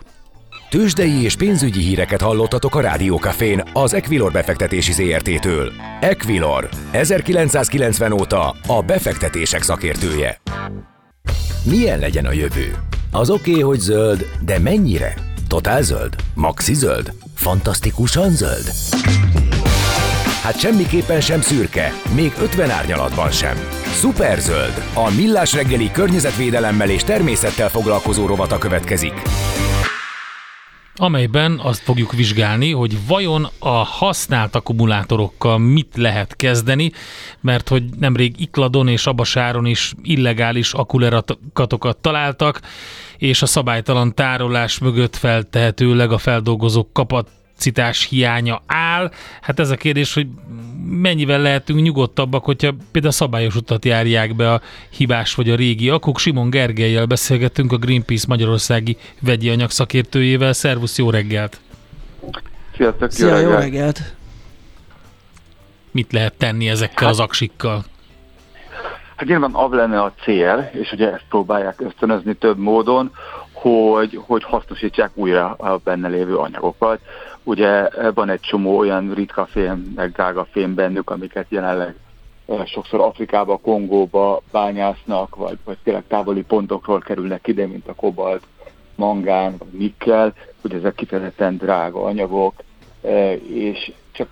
Tőzsdei 0.70 1.22
és 1.22 1.36
pénzügyi 1.36 1.80
híreket 1.80 2.20
hallottatok 2.20 2.74
a 2.74 2.80
Rádiókafén 2.80 3.62
az 3.72 3.94
Equilor 3.94 4.32
befektetési 4.32 4.92
ZRT-től. 4.92 5.72
Equilor, 6.00 6.68
1990 6.90 8.12
óta 8.12 8.54
a 8.66 8.82
befektetések 8.82 9.62
szakértője. 9.62 10.40
Milyen 11.64 11.98
legyen 11.98 12.26
a 12.26 12.32
jövő? 12.32 12.74
Az 13.10 13.30
oké, 13.30 13.50
okay, 13.50 13.62
hogy 13.62 13.78
zöld, 13.78 14.26
de 14.44 14.58
mennyire? 14.58 15.14
Totál 15.48 15.82
zöld? 15.82 16.14
Maxi 16.34 16.74
zöld? 16.74 17.12
Fantasztikusan 17.34 18.30
zöld? 18.30 18.70
Hát 20.42 20.58
semmiképpen 20.58 21.20
sem 21.20 21.40
szürke, 21.40 21.92
még 22.14 22.32
50 22.42 22.70
árnyalatban 22.70 23.30
sem. 23.30 23.56
Superzöld, 23.94 24.82
a 24.94 25.14
millás 25.16 25.54
reggeli 25.54 25.90
környezetvédelemmel 25.90 26.90
és 26.90 27.04
természettel 27.04 27.68
foglalkozó 27.68 28.26
rovata 28.26 28.58
következik. 28.58 29.22
Amelyben 31.02 31.58
azt 31.62 31.82
fogjuk 31.82 32.12
vizsgálni, 32.12 32.72
hogy 32.72 33.06
vajon 33.06 33.48
a 33.58 33.68
használt 33.68 34.54
akkumulátorokkal 34.54 35.58
mit 35.58 35.96
lehet 35.96 36.36
kezdeni, 36.36 36.92
mert 37.40 37.68
hogy 37.68 37.84
nemrég 37.98 38.40
Ikladon 38.40 38.88
és 38.88 39.06
Abasáron 39.06 39.66
is 39.66 39.94
illegális 40.02 40.72
akkumulátoratokat 40.72 41.96
találtak, 41.96 42.60
és 43.18 43.42
a 43.42 43.46
szabálytalan 43.46 44.14
tárolás 44.14 44.78
mögött 44.78 45.16
feltehetőleg 45.16 46.12
a 46.12 46.18
feldolgozók 46.18 46.92
kapat 46.92 47.28
kapacitás 47.60 48.08
hiánya 48.08 48.62
áll. 48.66 49.10
Hát 49.40 49.58
ez 49.58 49.70
a 49.70 49.76
kérdés, 49.76 50.14
hogy 50.14 50.26
mennyivel 50.86 51.40
lehetünk 51.40 51.80
nyugodtabbak, 51.80 52.44
hogyha 52.44 52.74
például 52.92 53.12
szabályos 53.12 53.54
utat 53.54 53.84
járják 53.84 54.36
be 54.36 54.52
a 54.52 54.60
hibás 54.90 55.34
vagy 55.34 55.50
a 55.50 55.56
régi 55.56 55.88
akuk. 55.88 56.18
Simon 56.18 56.50
Gergelyel 56.50 57.06
beszélgettünk 57.06 57.72
a 57.72 57.76
Greenpeace 57.76 58.24
Magyarországi 58.28 58.96
vegyi 59.20 59.48
anyag 59.48 59.70
szakértőjével. 59.70 60.52
Szervusz, 60.52 60.98
jó 60.98 61.10
reggelt! 61.10 61.60
Sziasztok, 62.76 63.10
Szia, 63.10 63.26
jó 63.26 63.34
reggelt! 63.34 63.60
reggelt. 63.60 64.14
Mit 65.90 66.12
lehet 66.12 66.34
tenni 66.34 66.68
ezekkel 66.68 67.04
hát, 67.04 67.12
az 67.12 67.20
aksikkal? 67.20 67.84
Hát 69.16 69.28
nyilván 69.28 69.52
av 69.52 69.72
lenne 69.72 70.02
a 70.02 70.12
cél, 70.22 70.70
és 70.72 70.92
ugye 70.92 71.12
ezt 71.12 71.24
próbálják 71.28 71.80
ösztönözni 71.80 72.34
több 72.34 72.58
módon, 72.58 73.12
hogy, 73.60 74.20
hogy 74.26 74.44
hasznosítsák 74.44 75.10
újra 75.14 75.54
a 75.58 75.80
benne 75.84 76.08
lévő 76.08 76.36
anyagokat. 76.36 77.00
Ugye 77.42 77.88
van 78.14 78.28
egy 78.28 78.40
csomó 78.40 78.78
olyan 78.78 79.14
ritka 79.14 79.46
fém, 79.46 79.92
meg 79.96 80.12
drága 80.12 80.46
fém 80.50 80.74
bennük, 80.74 81.10
amiket 81.10 81.46
jelenleg 81.48 81.94
sokszor 82.64 83.00
Afrikába, 83.00 83.56
Kongóba 83.56 84.42
bányásznak, 84.52 85.36
vagy, 85.36 85.58
vagy 85.64 85.76
tényleg 85.82 86.04
távoli 86.06 86.42
pontokról 86.42 87.00
kerülnek 87.00 87.46
ide, 87.46 87.66
mint 87.66 87.88
a 87.88 87.94
kobalt, 87.94 88.42
mangán, 88.94 89.54
vagy 89.58 89.78
nikkel, 89.78 90.32
hogy 90.60 90.74
ezek 90.74 90.94
kifejezetten 90.94 91.56
drága 91.56 92.02
anyagok, 92.02 92.54
és 93.52 93.92
csak 94.12 94.28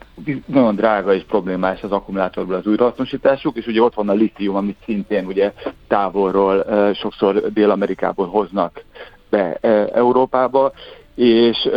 nagyon 0.47 0.75
drága 0.75 1.15
és 1.15 1.23
problémás 1.29 1.83
az 1.83 1.93
akkumulátorból 1.93 2.55
az 2.55 2.67
újrahasznosításuk, 2.67 3.57
és 3.57 3.67
ugye 3.67 3.83
ott 3.83 3.95
van 3.95 4.09
a 4.09 4.13
litium, 4.13 4.57
amit 4.57 4.77
szintén 4.85 5.27
ugye 5.27 5.53
távolról, 5.89 6.65
sokszor 6.95 7.53
Dél-Amerikából 7.53 8.27
hoznak 8.27 8.83
be 9.31 9.59
Európába, 9.93 10.73
és 11.15 11.69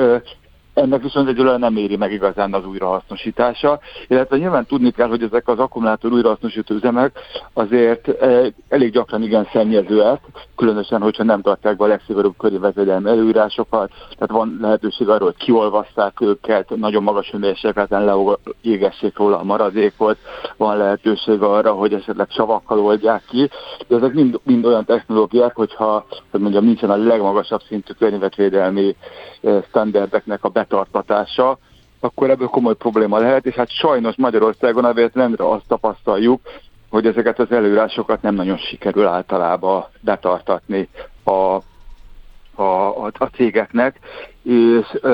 ennek 0.74 1.02
viszont 1.02 1.28
egyelőre 1.28 1.58
nem 1.58 1.76
éri 1.76 1.96
meg 1.96 2.12
igazán 2.12 2.54
az 2.54 2.66
újrahasznosítása, 2.66 3.80
illetve 4.08 4.38
nyilván 4.38 4.66
tudni 4.66 4.92
kell, 4.92 5.08
hogy 5.08 5.24
ezek 5.24 5.48
az 5.48 5.60
akkumulátor 5.60 6.12
újrahasznosító 6.12 6.76
üzemek 6.76 7.20
azért 7.54 8.08
eh, 8.08 8.48
elég 8.70 8.92
gyakran 8.92 9.24
igen 9.24 9.48
szennyezőek, 9.54 10.20
különösen, 10.56 11.02
hogyha 11.02 11.24
nem 11.24 11.42
tartják 11.42 11.78
be 11.78 11.84
a 11.84 11.88
legszigorúbb 11.88 12.38
környezetvédelmi 12.38 13.10
előírásokat, 13.10 13.90
tehát 13.90 14.30
van 14.32 14.58
lehetőség 14.62 15.10
arra, 15.10 15.24
hogy 15.24 15.36
kiolvasszák 15.36 16.22
őket, 16.22 16.70
nagyon 16.76 17.04
magas 17.04 17.32
hőmérsékleten 17.32 18.06
leégessék 18.06 19.18
róla 19.18 19.40
a 19.40 19.44
maradékot, 19.44 20.18
van 20.58 20.78
lehetőség 20.78 21.42
arra, 21.42 21.72
hogy 21.72 21.94
esetleg 21.94 22.28
savakkal 22.30 22.80
oldják 22.80 23.24
ki, 23.30 23.50
de 23.88 23.96
ezek 23.96 24.14
mind, 24.14 24.40
mind 24.44 24.66
olyan 24.66 24.86
technológiák, 24.86 25.56
hogyha 25.56 26.06
hogy 26.32 26.42
mondjam, 26.42 26.66
nincsen 26.66 26.90
a 26.90 26.96
legmagasabb 26.96 27.62
szintű 27.68 27.94
környezetvédelmi 27.94 28.96
eh, 29.42 29.64
standardeknek 29.68 30.44
a 30.44 30.50
betartatása, 30.62 31.58
akkor 32.00 32.30
ebből 32.30 32.48
komoly 32.48 32.76
probléma 32.76 33.18
lehet, 33.18 33.46
és 33.46 33.56
hát 33.56 33.70
sajnos 33.70 34.16
Magyarországon 34.16 34.86
a 34.86 34.94
véletlenre 34.94 35.50
azt 35.50 35.68
tapasztaljuk, 35.68 36.42
hogy 36.90 37.06
ezeket 37.06 37.40
az 37.40 37.52
előrásokat 37.52 38.22
nem 38.22 38.36
nagyon 38.36 38.58
sikerül 38.58 39.08
általában 39.08 39.86
betartatni 40.00 40.90
a, 41.24 41.32
a, 41.32 42.64
a, 42.64 43.12
a 43.18 43.30
cégeknek, 43.34 44.00
és 44.44 44.88
ö, 45.02 45.12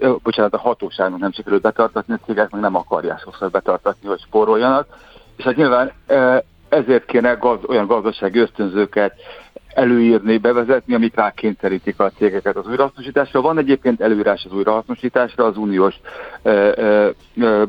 ö, 0.00 0.14
bocsánat, 0.22 0.54
a 0.54 0.58
hatóságnak 0.58 1.20
nem 1.20 1.32
sikerül 1.32 1.58
betartatni, 1.58 2.14
a 2.14 2.26
cégek 2.26 2.50
meg 2.50 2.60
nem 2.60 2.76
akarják 2.76 3.20
sokszor 3.20 3.50
betartatni, 3.50 4.08
hogy 4.08 4.20
spóroljanak, 4.20 4.86
és 5.36 5.44
hát 5.44 5.56
nyilván 5.56 5.92
ezért 6.68 7.04
kéne 7.04 7.32
gaz, 7.32 7.58
olyan 7.68 7.86
gazdasági 7.86 8.38
ösztönzőket 8.38 9.12
előírni, 9.74 10.38
bevezetni, 10.38 10.94
amik 10.94 11.14
rákényszerítik 11.14 12.00
a 12.00 12.10
cégeket 12.10 12.56
az 12.56 12.66
újrahasznosításra. 12.66 13.40
Van 13.40 13.58
egyébként 13.58 14.00
előírás 14.00 14.44
az 14.44 14.52
újrahasznosításra, 14.52 15.44
az 15.44 15.56
uniós 15.56 15.94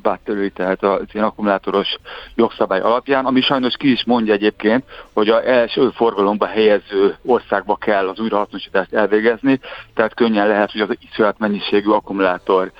battery, 0.01 0.49
tehát 0.49 0.83
az 0.83 1.01
ilyen 1.13 1.25
akkumulátoros 1.25 1.95
jogszabály 2.35 2.79
alapján, 2.79 3.25
ami 3.25 3.41
sajnos 3.41 3.75
ki 3.75 3.91
is 3.91 4.03
mondja 4.05 4.33
egyébként, 4.33 4.83
hogy 5.13 5.29
az 5.29 5.43
első 5.43 5.89
forgalomba 5.89 6.45
helyező 6.45 7.15
országba 7.25 7.75
kell 7.75 8.07
az 8.07 8.19
újrahasznosítást 8.19 8.93
elvégezni, 8.93 9.59
tehát 9.93 10.13
könnyen 10.13 10.47
lehet, 10.47 10.71
hogy 10.71 10.81
az 10.81 10.97
iszonyat 11.11 11.39
mennyiségű 11.39 11.89
akkumulátor, 11.89 12.71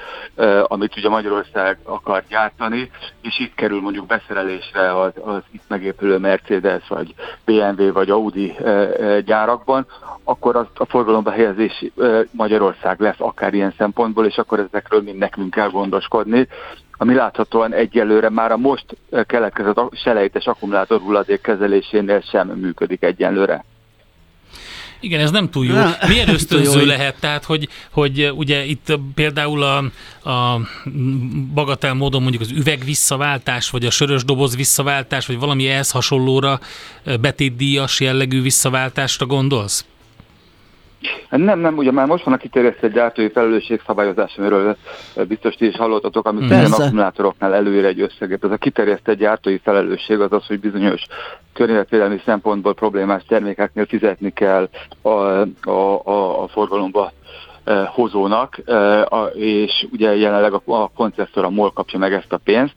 amit 0.64 0.98
ugye 0.98 1.10
Magyarország 1.10 1.78
akar 1.84 2.24
gyártani, 2.30 2.92
és 3.22 3.40
itt 3.40 3.56
kerül 3.56 3.82
mondjuk 3.82 4.06
beszerelésre 4.06 5.00
az, 5.00 5.12
az 5.24 5.42
itt 5.52 5.64
megépülő 5.68 6.18
Mercedes, 6.18 6.88
vagy 6.88 7.14
BMW, 7.46 7.92
vagy 7.92 8.10
Audi 8.10 8.56
gyárakban, 9.26 9.86
akkor 10.24 10.56
az 10.56 10.66
a 10.74 10.86
forgalomba 10.86 11.32
helyezés 11.32 11.86
Magyarország 12.32 13.00
lesz 13.00 13.20
akár 13.20 13.54
ilyen 13.54 13.74
szempontból, 13.78 14.26
és 14.26 14.38
akkor 14.38 14.60
ezekről 14.60 15.02
mind 15.02 15.18
nekünk 15.18 15.50
kell 15.50 15.70
gondoskodni 15.70 16.48
ami 17.02 17.14
láthatóan 17.14 17.74
egyelőre 17.74 18.30
már 18.30 18.52
a 18.52 18.58
most 18.58 18.98
keletkezett 19.26 19.80
selejtes 19.92 20.46
akkumulátor 20.48 21.00
hulladék 21.00 21.42
kezelésénél 21.42 22.22
sem 22.22 22.48
működik 22.48 23.04
egyelőre. 23.04 23.64
Igen, 25.02 25.20
ez 25.20 25.32
nem 25.32 25.50
túl 25.50 25.66
jó. 25.66 25.76
Milyen 26.08 26.30
ösztönző 26.30 26.86
lehet? 26.86 27.16
Tehát, 27.20 27.46
hogy, 27.46 27.70
hogy 27.90 28.32
ugye 28.36 28.66
itt 28.66 28.98
például 29.16 29.64
a, 29.64 29.78
a 30.30 30.60
bagatel 31.54 31.94
módon 31.94 32.22
mondjuk 32.22 32.44
az 32.44 32.52
üveg 32.52 32.84
visszaváltás, 32.86 33.70
vagy 33.70 33.86
a 33.86 33.92
sörös 33.92 34.24
doboz 34.24 34.56
visszaváltás, 34.56 35.26
vagy 35.26 35.40
valami 35.40 35.68
ehhez 35.68 35.92
hasonlóra 35.92 36.60
betétdíjas 37.22 38.00
jellegű 38.00 38.42
visszaváltásra 38.42 39.26
gondolsz? 39.26 39.86
Nem, 41.30 41.60
nem, 41.60 41.78
ugye 41.78 41.92
már 41.92 42.08
most 42.08 42.24
van 42.24 42.34
a 42.34 42.38
kiterjesztett 42.38 42.94
gyártói 42.94 43.30
felelősségszabályozás, 43.30 44.38
amiről 44.38 44.78
biztos 45.28 45.56
ti 45.56 45.66
is 45.66 45.76
hallottatok, 45.76 46.28
amit 46.28 46.52
a 46.52 46.66
akkumulátoroknál 46.72 47.54
előír 47.54 47.86
egy 47.86 48.02
összeget. 48.02 48.44
Ez 48.44 48.52
a 48.52 48.58
kiterjesztett 48.58 49.18
gyártói 49.18 49.58
felelősség 49.58 50.20
az 50.20 50.32
az, 50.32 50.46
hogy 50.46 50.60
bizonyos 50.60 51.02
környezetvédelmi 51.54 52.22
szempontból 52.26 52.74
problémás 52.74 53.24
termékeknél 53.28 53.86
fizetni 53.86 54.34
kell 54.34 54.70
a, 55.02 55.10
a, 55.10 56.06
a, 56.06 56.44
a 56.44 56.48
forgalomba 56.48 57.06
eh, 57.06 57.21
hozónak, 57.86 58.62
és 59.34 59.88
ugye 59.92 60.16
jelenleg 60.16 60.54
a, 60.54 60.90
koncesszor, 60.96 61.44
a 61.46 61.50
MOL 61.50 61.72
kapja 61.74 62.00
meg 62.00 62.14
ezt 62.14 62.34
a 62.34 62.38
pénzt 62.38 62.76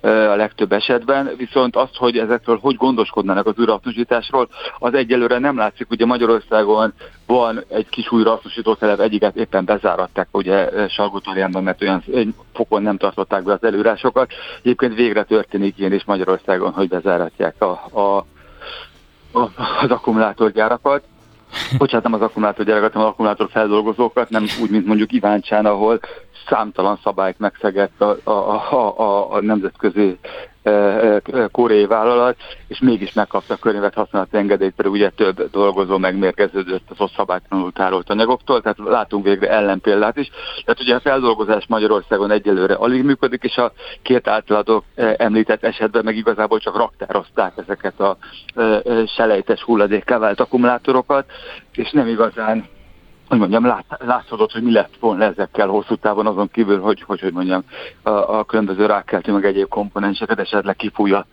a 0.00 0.34
legtöbb 0.34 0.72
esetben, 0.72 1.30
viszont 1.36 1.76
azt, 1.76 1.96
hogy 1.96 2.18
ezekről 2.18 2.58
hogy 2.60 2.76
gondoskodnának 2.76 3.46
az 3.46 3.58
újrahasznosításról, 3.58 4.48
az 4.78 4.94
egyelőre 4.94 5.38
nem 5.38 5.56
látszik. 5.56 5.90
Ugye 5.90 6.06
Magyarországon 6.06 6.92
van 7.26 7.64
egy 7.68 7.88
kis 7.88 8.12
újrahasznosító 8.12 8.74
telep, 8.74 9.00
egyiket 9.00 9.36
éppen 9.36 9.64
bezáratták, 9.64 10.28
ugye 10.32 10.88
Salgótarjánban, 10.88 11.62
mert 11.62 11.82
olyan 11.82 12.02
fokon 12.52 12.82
nem 12.82 12.96
tartották 12.96 13.42
be 13.42 13.52
az 13.52 13.64
előrásokat. 13.64 14.32
Egyébként 14.62 14.94
végre 14.94 15.22
történik 15.22 15.78
ilyen 15.78 15.92
is 15.92 16.04
Magyarországon, 16.04 16.72
hogy 16.72 16.88
bezáratják 16.88 17.62
a, 17.62 17.70
a, 17.92 18.16
a, 19.38 19.50
az 19.80 19.90
akkumulátorgyárakat 19.90 21.04
bocsánat, 21.78 22.04
nem 22.04 22.12
az 22.12 22.20
akkumulátorgyárakat, 22.20 22.92
hanem 22.92 23.06
az 23.06 23.12
akkumulátor 23.12 23.48
feldolgozókat, 23.50 24.30
nem 24.30 24.44
úgy, 24.60 24.70
mint 24.70 24.86
mondjuk 24.86 25.12
Iváncsán, 25.12 25.66
ahol 25.66 26.00
számtalan 26.48 26.98
szabályt 27.02 27.38
megszegett 27.38 28.00
a, 28.00 28.16
a, 28.24 28.30
a, 28.30 29.00
a, 29.00 29.32
a 29.32 29.40
nemzetközi 29.40 30.18
koreai 31.50 31.86
vállalat, 31.86 32.36
és 32.68 32.78
mégis 32.80 33.12
megkapta 33.12 33.54
a 33.54 33.56
környezet 33.56 33.94
használati 33.94 34.36
engedélyt, 34.36 34.74
pedig 34.74 34.92
ugye 34.92 35.10
több 35.10 35.50
dolgozó 35.50 35.98
megmérgeződött 35.98 36.90
az 36.96 37.00
ott 37.00 37.74
tárolt 37.74 38.10
anyagoktól, 38.10 38.62
tehát 38.62 38.78
látunk 38.78 39.24
végre 39.24 39.50
ellenpéldát 39.50 40.16
is. 40.16 40.30
Tehát 40.64 40.80
ugye 40.80 40.94
a 40.94 41.00
feldolgozás 41.00 41.66
Magyarországon 41.66 42.30
egyelőre 42.30 42.74
alig 42.74 43.04
működik, 43.04 43.42
és 43.42 43.56
a 43.56 43.72
két 44.02 44.28
általatok 44.28 44.84
e, 44.94 45.14
említett 45.18 45.64
esetben 45.64 46.04
meg 46.04 46.16
igazából 46.16 46.58
csak 46.58 46.76
raktározták 46.76 47.52
ezeket 47.56 48.00
a 48.00 48.16
selejtes 49.06 49.62
hulladékká 49.62 50.18
vált 50.18 50.40
akkumulátorokat, 50.40 51.24
és 51.72 51.90
nem 51.90 52.08
igazán 52.08 52.68
hogy 53.28 53.38
mondjam, 53.38 53.64
lát, 53.64 53.84
látszódott, 53.98 54.52
hogy 54.52 54.62
mi 54.62 54.72
lett 54.72 54.96
volna 55.00 55.24
ezekkel 55.24 55.68
hosszú 55.68 55.94
távon, 55.94 56.26
azon 56.26 56.50
kívül, 56.50 56.80
hogy, 56.80 57.02
hogy, 57.02 57.20
hogy 57.20 57.32
mondjam, 57.32 57.62
a, 58.02 58.10
a 58.10 58.44
különböző 58.44 58.86
rákkeltő 58.86 59.32
meg 59.32 59.44
egyéb 59.44 59.68
komponenseket 59.68 60.38
esetleg 60.38 60.76
kifújja 60.76 61.26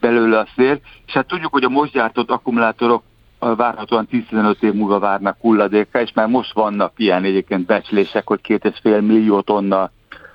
belőle 0.00 0.38
a 0.38 0.46
szél. 0.56 0.80
És 1.06 1.12
hát 1.12 1.26
tudjuk, 1.26 1.52
hogy 1.52 1.64
a 1.64 1.68
most 1.68 1.92
gyártott 1.92 2.30
akkumulátorok 2.30 3.02
várhatóan 3.38 4.08
10-15 4.10 4.62
év 4.62 4.72
múlva 4.72 4.98
várnak 4.98 5.36
hulladékra, 5.40 6.00
és 6.00 6.12
már 6.14 6.26
most 6.26 6.52
vannak 6.52 6.92
ilyen 6.96 7.24
egyébként 7.24 7.66
becslések, 7.66 8.26
hogy 8.26 8.40
2,5 8.48 9.06
millió 9.06 9.40
tonna 9.40 9.90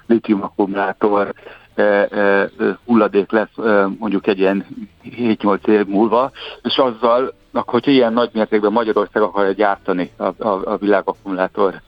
litium 0.05 0.43
akkumulátor 0.43 1.33
e, 1.75 1.83
e, 1.83 2.49
hulladék 2.85 3.31
lesz 3.31 3.57
e, 3.57 3.87
mondjuk 3.99 4.27
egy 4.27 4.39
ilyen 4.39 4.65
7-8 5.03 5.67
év 5.67 5.85
múlva, 5.85 6.31
és 6.63 6.77
azzal, 6.77 7.33
hogyha 7.53 7.91
ilyen 7.91 8.13
nagy 8.13 8.29
mértékben 8.33 8.71
Magyarország 8.71 9.21
akarja 9.23 9.51
gyártani 9.51 10.11
a, 10.17 10.23
a, 10.23 10.61
a 10.63 10.77
világakkumulátor 10.77 11.81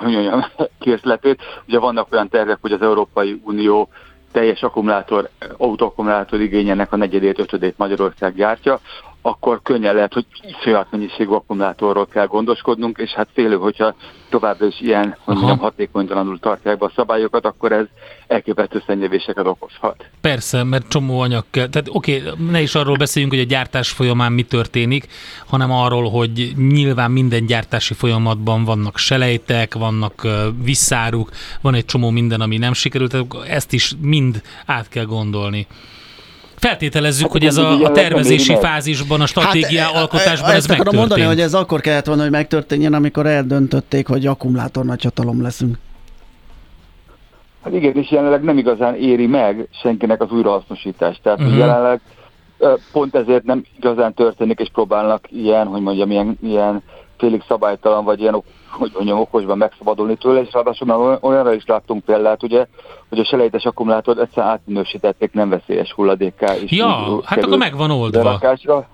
mondjam, 0.00 0.44
készletét, 0.80 1.42
ugye 1.66 1.78
vannak 1.78 2.12
olyan 2.12 2.28
tervek, 2.28 2.58
hogy 2.60 2.72
az 2.72 2.82
Európai 2.82 3.40
Unió 3.44 3.88
teljes 4.32 4.62
akkumulátor, 4.62 5.28
autoakkumulátor 5.56 6.40
igényének 6.40 6.92
a 6.92 6.96
negyedét, 6.96 7.38
ötödét 7.38 7.78
Magyarország 7.78 8.34
gyártja, 8.34 8.80
akkor 9.28 9.60
könnyen 9.62 9.94
lehet, 9.94 10.12
hogy 10.12 10.26
iszonyat 10.60 10.86
mennyiségű 10.90 11.30
akkumulátorról 11.30 12.06
kell 12.06 12.26
gondoskodnunk, 12.26 12.98
és 12.98 13.10
hát 13.10 13.28
félő, 13.34 13.56
hogyha 13.56 13.94
továbbra 14.28 14.66
is 14.66 14.80
ilyen, 14.80 15.16
hogy 15.24 15.34
mondjam, 15.34 15.58
hatékonytalanul 15.58 16.38
tartják 16.38 16.78
be 16.78 16.84
a 16.86 16.92
szabályokat, 16.94 17.44
akkor 17.44 17.72
ez 17.72 17.84
elképesztő 18.26 18.82
szennyevéseket 18.86 19.46
okozhat. 19.46 20.04
Persze, 20.20 20.62
mert 20.62 20.88
csomó 20.88 21.20
anyag 21.20 21.44
kell. 21.50 21.68
Tehát 21.68 21.88
oké, 21.92 22.22
ne 22.50 22.60
is 22.60 22.74
arról 22.74 22.96
beszéljünk, 22.96 23.34
hogy 23.34 23.42
a 23.42 23.46
gyártás 23.46 23.90
folyamán 23.90 24.32
mi 24.32 24.42
történik, 24.42 25.06
hanem 25.46 25.72
arról, 25.72 26.10
hogy 26.10 26.52
nyilván 26.56 27.10
minden 27.10 27.46
gyártási 27.46 27.94
folyamatban 27.94 28.64
vannak 28.64 28.96
selejtek, 28.96 29.74
vannak 29.74 30.26
visszáruk, 30.62 31.30
van 31.60 31.74
egy 31.74 31.84
csomó 31.84 32.10
minden, 32.10 32.40
ami 32.40 32.56
nem 32.56 32.72
sikerült, 32.72 33.16
ezt 33.48 33.72
is 33.72 33.94
mind 34.00 34.42
át 34.66 34.88
kell 34.88 35.04
gondolni. 35.04 35.66
Feltételezzük, 36.58 37.22
Hát 37.22 37.32
hogy 37.32 37.44
ez 37.44 37.56
a, 37.56 37.84
a 37.84 37.92
tervezési 37.92 38.56
fázisban, 38.56 39.20
a 39.20 39.26
stratégia 39.26 39.82
Hát, 39.82 39.94
alkotásban 39.94 40.50
e- 40.50 40.52
ez 40.52 40.56
ezt 40.56 40.70
akarom 40.70 40.84
megtörtént. 40.84 41.08
mondani, 41.08 41.22
hogy 41.22 41.40
ez 41.40 41.54
akkor 41.54 41.80
kellett 41.80 42.06
volna, 42.06 42.22
hogy 42.22 42.30
megtörténjen, 42.30 42.94
amikor 42.94 43.26
eldöntötték, 43.26 44.06
hogy 44.06 44.26
akkumulátor 44.26 44.84
nagyhatalom 44.84 45.42
leszünk. 45.42 45.78
Hát 47.62 47.74
igen, 47.74 47.94
és 47.94 48.10
jelenleg 48.10 48.42
nem 48.42 48.58
igazán 48.58 48.94
éri 48.94 49.26
meg 49.26 49.68
senkinek 49.82 50.22
az 50.22 50.30
újrahasznosítást. 50.30 51.22
Tehát 51.22 51.40
uh-huh. 51.40 51.58
jelenleg 51.58 52.00
pont 52.92 53.14
ezért 53.14 53.44
nem 53.44 53.64
igazán 53.76 54.14
történik, 54.14 54.60
és 54.60 54.68
próbálnak 54.72 55.24
ilyen, 55.30 55.66
hogy 55.66 55.80
mondjam, 55.80 56.10
ilyen, 56.10 56.38
ilyen 56.42 56.82
félig 57.18 57.42
szabálytalan, 57.48 58.04
vagy 58.04 58.20
ilyen, 58.20 58.42
hogy 58.70 58.90
mondjam, 58.94 59.18
okosban 59.18 59.58
megszabadulni 59.58 60.16
tőle, 60.16 60.40
és 60.40 60.52
ráadásul 60.52 61.18
olyanra 61.20 61.52
is 61.52 61.66
láttunk 61.66 62.04
példát, 62.04 62.42
ugye, 62.42 62.66
hogy 63.08 63.18
a 63.18 63.24
selejtes 63.24 63.64
akkumulátort 63.64 64.18
egyszerűen 64.18 64.52
átminősítették 64.52 65.32
nem 65.32 65.48
veszélyes 65.48 65.92
hulladékká. 65.92 66.56
És 66.56 66.70
Ja, 66.70 67.20
hát 67.24 67.44
akkor 67.44 67.58
meg 67.58 67.76
van 67.76 67.90
oldva. 67.90 68.22
lerakásra, 68.22 68.88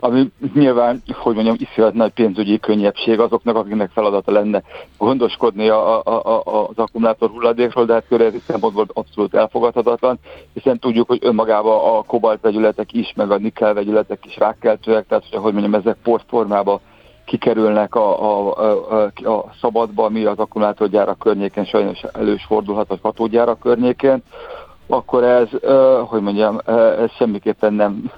ami 0.00 0.30
nyilván, 0.54 1.02
hogy 1.14 1.34
mondjam, 1.34 1.56
iszonyat 1.58 1.94
nagy 1.94 2.12
pénzügyi 2.12 2.58
könnyebbség 2.58 3.20
azoknak, 3.20 3.56
akiknek 3.56 3.90
feladata 3.90 4.32
lenne 4.32 4.62
gondoskodni 4.98 5.68
a, 5.68 5.98
a, 6.04 6.22
a, 6.24 6.42
az 6.68 6.76
akkumulátor 6.76 7.30
hulladékról, 7.30 7.84
de 7.84 7.92
hát 7.92 8.06
környezeti 8.08 8.42
szempontból 8.46 8.86
abszolút 8.92 9.34
elfogadhatatlan, 9.34 10.18
hiszen 10.52 10.78
tudjuk, 10.78 11.08
hogy 11.08 11.18
önmagában 11.22 11.96
a 11.96 12.02
kobalt 12.02 12.40
vegyületek 12.40 12.92
is, 12.92 13.12
meg 13.16 13.30
a 13.30 13.36
nikkel 13.36 13.74
vegyületek 13.74 14.26
is 14.26 14.36
rákkeltőek, 14.36 15.06
tehát 15.06 15.24
hogy, 15.30 15.52
mondjam, 15.52 15.74
ezek 15.74 15.96
porformába 16.02 16.80
kikerülnek 17.26 17.94
a, 17.94 18.22
a, 18.22 18.54
a, 18.56 19.12
a, 19.28 19.44
szabadba, 19.60 20.04
ami 20.04 20.24
az 20.24 20.38
akkumulátorgyárak 20.38 21.18
környéken 21.18 21.64
sajnos 21.64 22.02
elős 22.12 22.44
fordulhat, 22.44 22.88
vagy 22.88 23.00
hatógyárak 23.02 23.58
környékén, 23.58 24.22
akkor 24.86 25.24
ez, 25.24 25.48
hogy 26.04 26.22
mondjam, 26.22 26.58
ez 26.98 27.10
semmiképpen 27.18 27.72
nem 27.72 28.10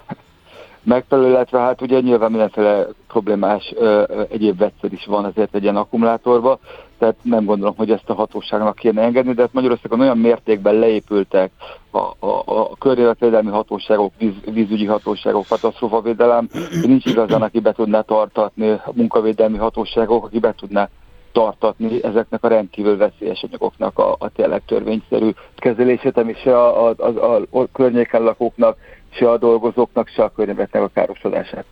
megfelelő, 0.83 1.29
illetve 1.29 1.59
hát 1.59 1.83
ugye 1.83 2.01
nyilván 2.01 2.31
mindenféle 2.31 2.87
problémás 3.09 3.73
ö, 3.77 4.03
egyéb 4.31 4.59
vegyszer 4.59 4.93
is 4.93 5.07
van 5.07 5.25
azért 5.25 5.55
egy 5.55 5.63
ilyen 5.63 5.77
akkumulátorban, 5.77 6.59
tehát 6.99 7.17
nem 7.23 7.45
gondolom, 7.45 7.75
hogy 7.77 7.91
ezt 7.91 8.11
a 8.11 8.15
hatóságnak 8.15 8.77
kéne 8.77 9.03
engedni, 9.03 9.33
de 9.33 9.43
hát 9.43 9.53
Magyarországon 9.53 10.01
olyan 10.01 10.19
mértékben 10.19 10.75
leépültek 10.75 11.51
a, 11.91 11.99
a, 11.99 12.43
a 12.45 12.77
környezetvédelmi 12.79 13.51
hatóságok, 13.51 14.13
víz, 14.19 14.35
vízügyi 14.53 14.87
hatóságok, 14.87 15.47
katasztrófavédelem, 15.49 16.49
hogy 16.81 16.89
nincs 16.89 17.07
igazán, 17.07 17.43
aki 17.43 17.61
be 17.61 17.73
tudná 17.73 18.01
tartatni, 18.01 18.71
a 18.71 18.93
munkavédelmi 18.93 19.59
hatóságok, 19.59 20.25
aki 20.25 20.39
be 20.39 20.55
tudná 20.57 20.89
tartatni 21.33 22.05
ezeknek 22.05 22.45
a 22.45 22.49
rendkívül 22.49 22.97
veszélyes 22.97 23.43
anyagoknak 23.43 23.99
a, 23.99 24.17
a 24.19 24.29
tényleg 24.29 24.63
törvényszerű 24.67 25.31
kezelését, 25.57 26.17
ami 26.17 26.35
se 26.35 26.59
a, 26.59 26.89
a, 26.89 26.95
a, 26.99 27.41
a 27.51 27.67
környéken 27.73 28.23
lakóknak, 28.23 28.77
se 29.11 29.31
a 29.31 29.39
dolgozóknak, 29.39 30.09
se 30.09 30.23
a 30.23 30.33
környezetnek 30.37 30.83
a 30.83 30.91
károsodását 30.95 31.65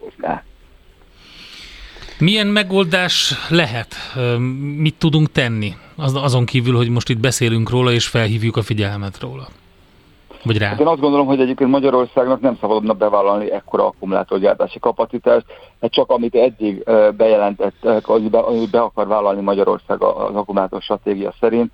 okozná. 0.00 0.42
Milyen 2.18 2.46
megoldás 2.46 3.34
lehet? 3.48 3.94
Mit 4.76 4.94
tudunk 4.98 5.32
tenni? 5.32 5.74
Az, 5.96 6.14
azon 6.14 6.44
kívül, 6.44 6.76
hogy 6.76 6.88
most 6.88 7.08
itt 7.08 7.18
beszélünk 7.18 7.70
róla, 7.70 7.92
és 7.92 8.06
felhívjuk 8.06 8.56
a 8.56 8.62
figyelmet 8.62 9.20
róla. 9.20 9.46
Vagy 10.44 10.58
rá. 10.58 10.68
Hát 10.68 10.80
én 10.80 10.86
azt 10.86 11.00
gondolom, 11.00 11.26
hogy 11.26 11.40
egyébként 11.40 11.70
Magyarországnak 11.70 12.40
nem 12.40 12.56
szabadna 12.60 12.92
bevállalni 12.92 13.50
ekkora 13.52 13.86
akkumulátorgyártási 13.86 14.78
kapacitást, 14.78 15.44
hát 15.80 15.92
csak 15.92 16.10
amit 16.10 16.34
eddig 16.34 16.84
bejelentett, 17.16 18.02
hogy 18.02 18.30
be, 18.30 18.42
be 18.70 18.80
akar 18.80 19.06
vállalni 19.06 19.40
Magyarország 19.40 20.02
az 20.02 20.34
akkumulátor 20.34 20.82
stratégia 20.82 21.34
szerint, 21.40 21.72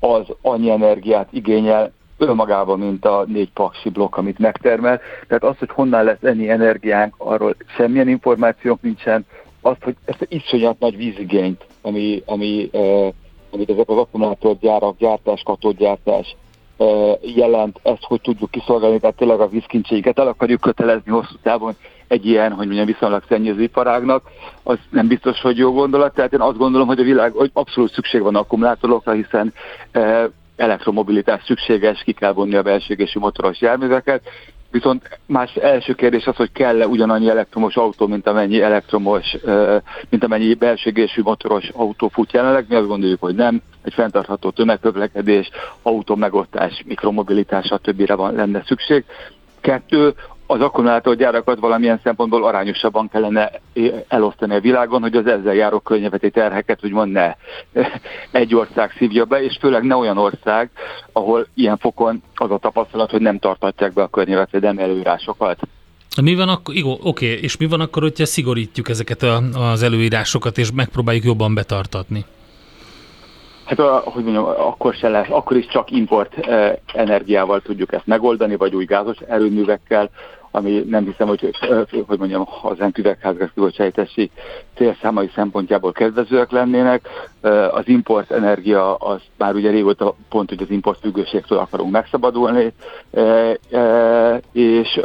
az 0.00 0.26
annyi 0.42 0.70
energiát 0.70 1.28
igényel 1.32 1.92
önmagában, 2.20 2.78
mint 2.78 3.04
a 3.04 3.24
négy 3.26 3.52
paksi 3.52 3.88
blokk, 3.88 4.16
amit 4.16 4.38
megtermel. 4.38 5.00
Tehát 5.26 5.44
az, 5.44 5.58
hogy 5.58 5.68
honnan 5.72 6.04
lesz 6.04 6.22
ennyi 6.22 6.50
energiánk, 6.50 7.14
arról 7.18 7.54
semmilyen 7.76 8.08
információnk 8.08 8.82
nincsen. 8.82 9.26
Azt, 9.60 9.82
hogy 9.82 9.96
ezt 10.04 10.26
iszonyat 10.28 10.78
nagy 10.78 10.96
vízigényt, 10.96 11.64
ami, 11.82 12.22
ami, 12.26 12.68
ö, 12.72 13.08
amit 13.50 13.70
ezek 13.70 13.88
az 13.88 13.96
akkumulátorgyárak, 13.96 14.96
gyártás, 14.96 15.42
katódgyártás 15.44 16.36
ö, 16.76 17.12
jelent, 17.20 17.80
ezt 17.82 18.04
hogy 18.04 18.20
tudjuk 18.20 18.50
kiszolgálni, 18.50 19.00
tehát 19.00 19.16
tényleg 19.16 19.40
a 19.40 19.48
vízkincseiket 19.48 20.18
el 20.18 20.26
akarjuk 20.26 20.60
kötelezni 20.60 21.10
hosszú 21.10 21.34
távon 21.42 21.76
egy 22.08 22.26
ilyen, 22.26 22.52
hogy 22.52 22.66
mondjam, 22.66 22.86
viszonylag 22.86 23.22
szennyező 23.28 23.62
iparágnak, 23.62 24.22
az 24.62 24.78
nem 24.90 25.06
biztos, 25.08 25.40
hogy 25.40 25.56
jó 25.56 25.72
gondolat, 25.72 26.14
tehát 26.14 26.32
én 26.32 26.40
azt 26.40 26.56
gondolom, 26.56 26.86
hogy 26.86 26.98
a 26.98 27.04
világ, 27.04 27.32
hogy 27.32 27.50
abszolút 27.52 27.92
szükség 27.92 28.22
van 28.22 28.36
akkumulátorokra, 28.36 29.12
hiszen 29.12 29.52
ö, 29.92 30.24
elektromobilitás 30.60 31.42
szükséges, 31.44 32.02
ki 32.02 32.12
kell 32.12 32.32
vonni 32.32 32.54
a 32.54 32.62
belső 32.62 32.92
égésű 32.92 33.18
motoros 33.18 33.60
járműveket, 33.60 34.22
Viszont 34.70 35.20
más 35.26 35.54
első 35.54 35.94
kérdés 35.94 36.26
az, 36.26 36.36
hogy 36.36 36.52
kell-e 36.52 36.86
ugyanannyi 36.86 37.28
elektromos 37.28 37.76
autó, 37.76 38.06
mint 38.06 38.26
amennyi 38.26 38.62
elektromos, 38.62 39.36
mint 40.08 40.24
amennyi 40.24 40.54
belsőgésű 40.54 41.22
motoros 41.22 41.68
autó 41.68 42.08
fut 42.08 42.32
jelenleg. 42.32 42.66
Mi 42.68 42.74
azt 42.74 42.86
gondoljuk, 42.86 43.20
hogy 43.20 43.34
nem. 43.34 43.62
Egy 43.82 43.94
fenntartható 43.94 44.50
tömegközlekedés, 44.50 45.50
megosztás, 46.14 46.82
mikromobilitás, 46.86 47.66
stb. 47.66 48.16
van 48.16 48.34
lenne 48.34 48.62
szükség. 48.66 49.04
Kettő, 49.60 50.14
az 50.50 50.60
akkumulátorgyárakat 50.60 51.58
valamilyen 51.58 52.00
szempontból 52.02 52.44
arányosabban 52.44 53.08
kellene 53.08 53.50
elosztani 54.08 54.54
a 54.54 54.60
világon, 54.60 55.00
hogy 55.00 55.16
az 55.16 55.26
ezzel 55.26 55.54
járó 55.54 55.78
környezeti 55.78 56.30
terheket 56.30 56.84
úgymond 56.84 57.12
ne 57.12 57.34
egy 58.30 58.54
ország 58.54 58.94
szívja 58.98 59.24
be, 59.24 59.42
és 59.42 59.56
főleg 59.60 59.82
ne 59.82 59.96
olyan 59.96 60.18
ország, 60.18 60.70
ahol 61.12 61.46
ilyen 61.54 61.78
fokon 61.78 62.22
az 62.34 62.50
a 62.50 62.58
tapasztalat, 62.58 63.10
hogy 63.10 63.20
nem 63.20 63.38
tartatják 63.38 63.92
be 63.92 64.02
a 64.02 64.08
környezetvédelmi 64.08 64.82
előírásokat. 64.82 65.58
Mi 66.22 66.34
van 66.34 66.48
akkor, 66.48 66.74
jó, 66.74 66.92
oké, 67.02 67.26
és 67.26 67.56
mi 67.56 67.66
van 67.66 67.80
akkor, 67.80 68.02
hogyha 68.02 68.26
szigorítjuk 68.26 68.88
ezeket 68.88 69.22
a, 69.22 69.42
az 69.70 69.82
előírásokat, 69.82 70.58
és 70.58 70.72
megpróbáljuk 70.72 71.24
jobban 71.24 71.54
betartatni? 71.54 72.24
Hát, 73.70 73.78
a, 73.78 74.02
hogy 74.04 74.22
mondjam, 74.24 74.44
akkor 74.44 74.94
se 74.94 75.08
lesz, 75.08 75.30
akkor 75.30 75.56
is 75.56 75.66
csak 75.66 75.90
import 75.90 76.38
eh, 76.38 76.72
energiával 76.94 77.60
tudjuk 77.60 77.92
ezt 77.92 78.06
megoldani, 78.06 78.56
vagy 78.56 78.74
új 78.74 78.84
gázos 78.84 79.16
erőművekkel, 79.28 80.10
ami 80.50 80.84
nem 80.88 81.04
hiszem, 81.04 81.28
hogy, 81.28 81.54
hogy 82.06 82.18
mondjam, 82.18 82.46
az 82.62 82.76
üvegházgas 82.96 83.50
kibocsátási 83.54 84.30
célszámai 84.76 85.30
szempontjából 85.34 85.92
kedvezőek 85.92 86.50
lennének. 86.50 87.08
Az 87.70 87.88
import 87.88 88.30
energia 88.30 88.94
az 88.94 89.20
már 89.36 89.54
ugye 89.54 89.70
régóta 89.70 90.14
pont, 90.28 90.48
hogy 90.48 90.62
az 90.62 90.70
import 90.70 91.00
függőségtől 91.00 91.58
akarunk 91.58 91.90
megszabadulni, 91.90 92.72
és 94.52 95.00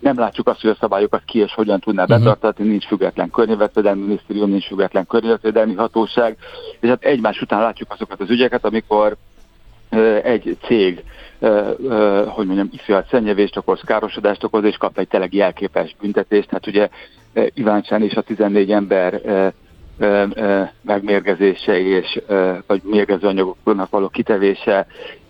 nem 0.00 0.18
látjuk 0.18 0.48
azt, 0.48 0.60
hogy 0.60 0.70
a 0.70 0.76
szabályokat 0.80 1.22
ki 1.24 1.38
és 1.38 1.54
hogyan 1.54 1.80
tudná 1.80 2.02
uh-huh. 2.02 2.18
betartatni, 2.18 2.68
nincs 2.68 2.86
független 2.86 3.30
környezetvédelmi 3.30 4.02
minisztérium, 4.02 4.50
nincs 4.50 4.66
független 4.66 5.06
környezetvédelmi 5.06 5.74
hatóság, 5.74 6.36
és 6.80 6.88
hát 6.88 7.04
egymás 7.04 7.40
után 7.40 7.60
látjuk 7.60 7.92
azokat 7.92 8.20
az 8.20 8.30
ügyeket, 8.30 8.64
amikor 8.64 9.16
egy 10.22 10.56
cég 10.62 11.04
hogy 12.26 12.46
mondjam, 12.46 12.68
iszonyat 12.72 13.08
szennyevést 13.08 13.56
okoz, 13.56 13.80
károsodást 13.80 14.44
okoz, 14.44 14.64
és 14.64 14.76
kap 14.76 14.98
egy 14.98 15.08
tényleg 15.08 15.34
jelképes 15.34 15.96
büntetést. 16.00 16.50
Hát 16.50 16.66
ugye 16.66 16.88
Iváncsán 17.54 18.02
és 18.02 18.14
a 18.14 18.22
14 18.22 18.70
ember 18.70 19.20
megmérgezése 20.82 21.78
és 21.78 22.20
vagy 22.66 22.80
mérgező 22.84 23.26
anyagoknak 23.26 23.90
való 23.90 24.08
kitevése 24.08 24.86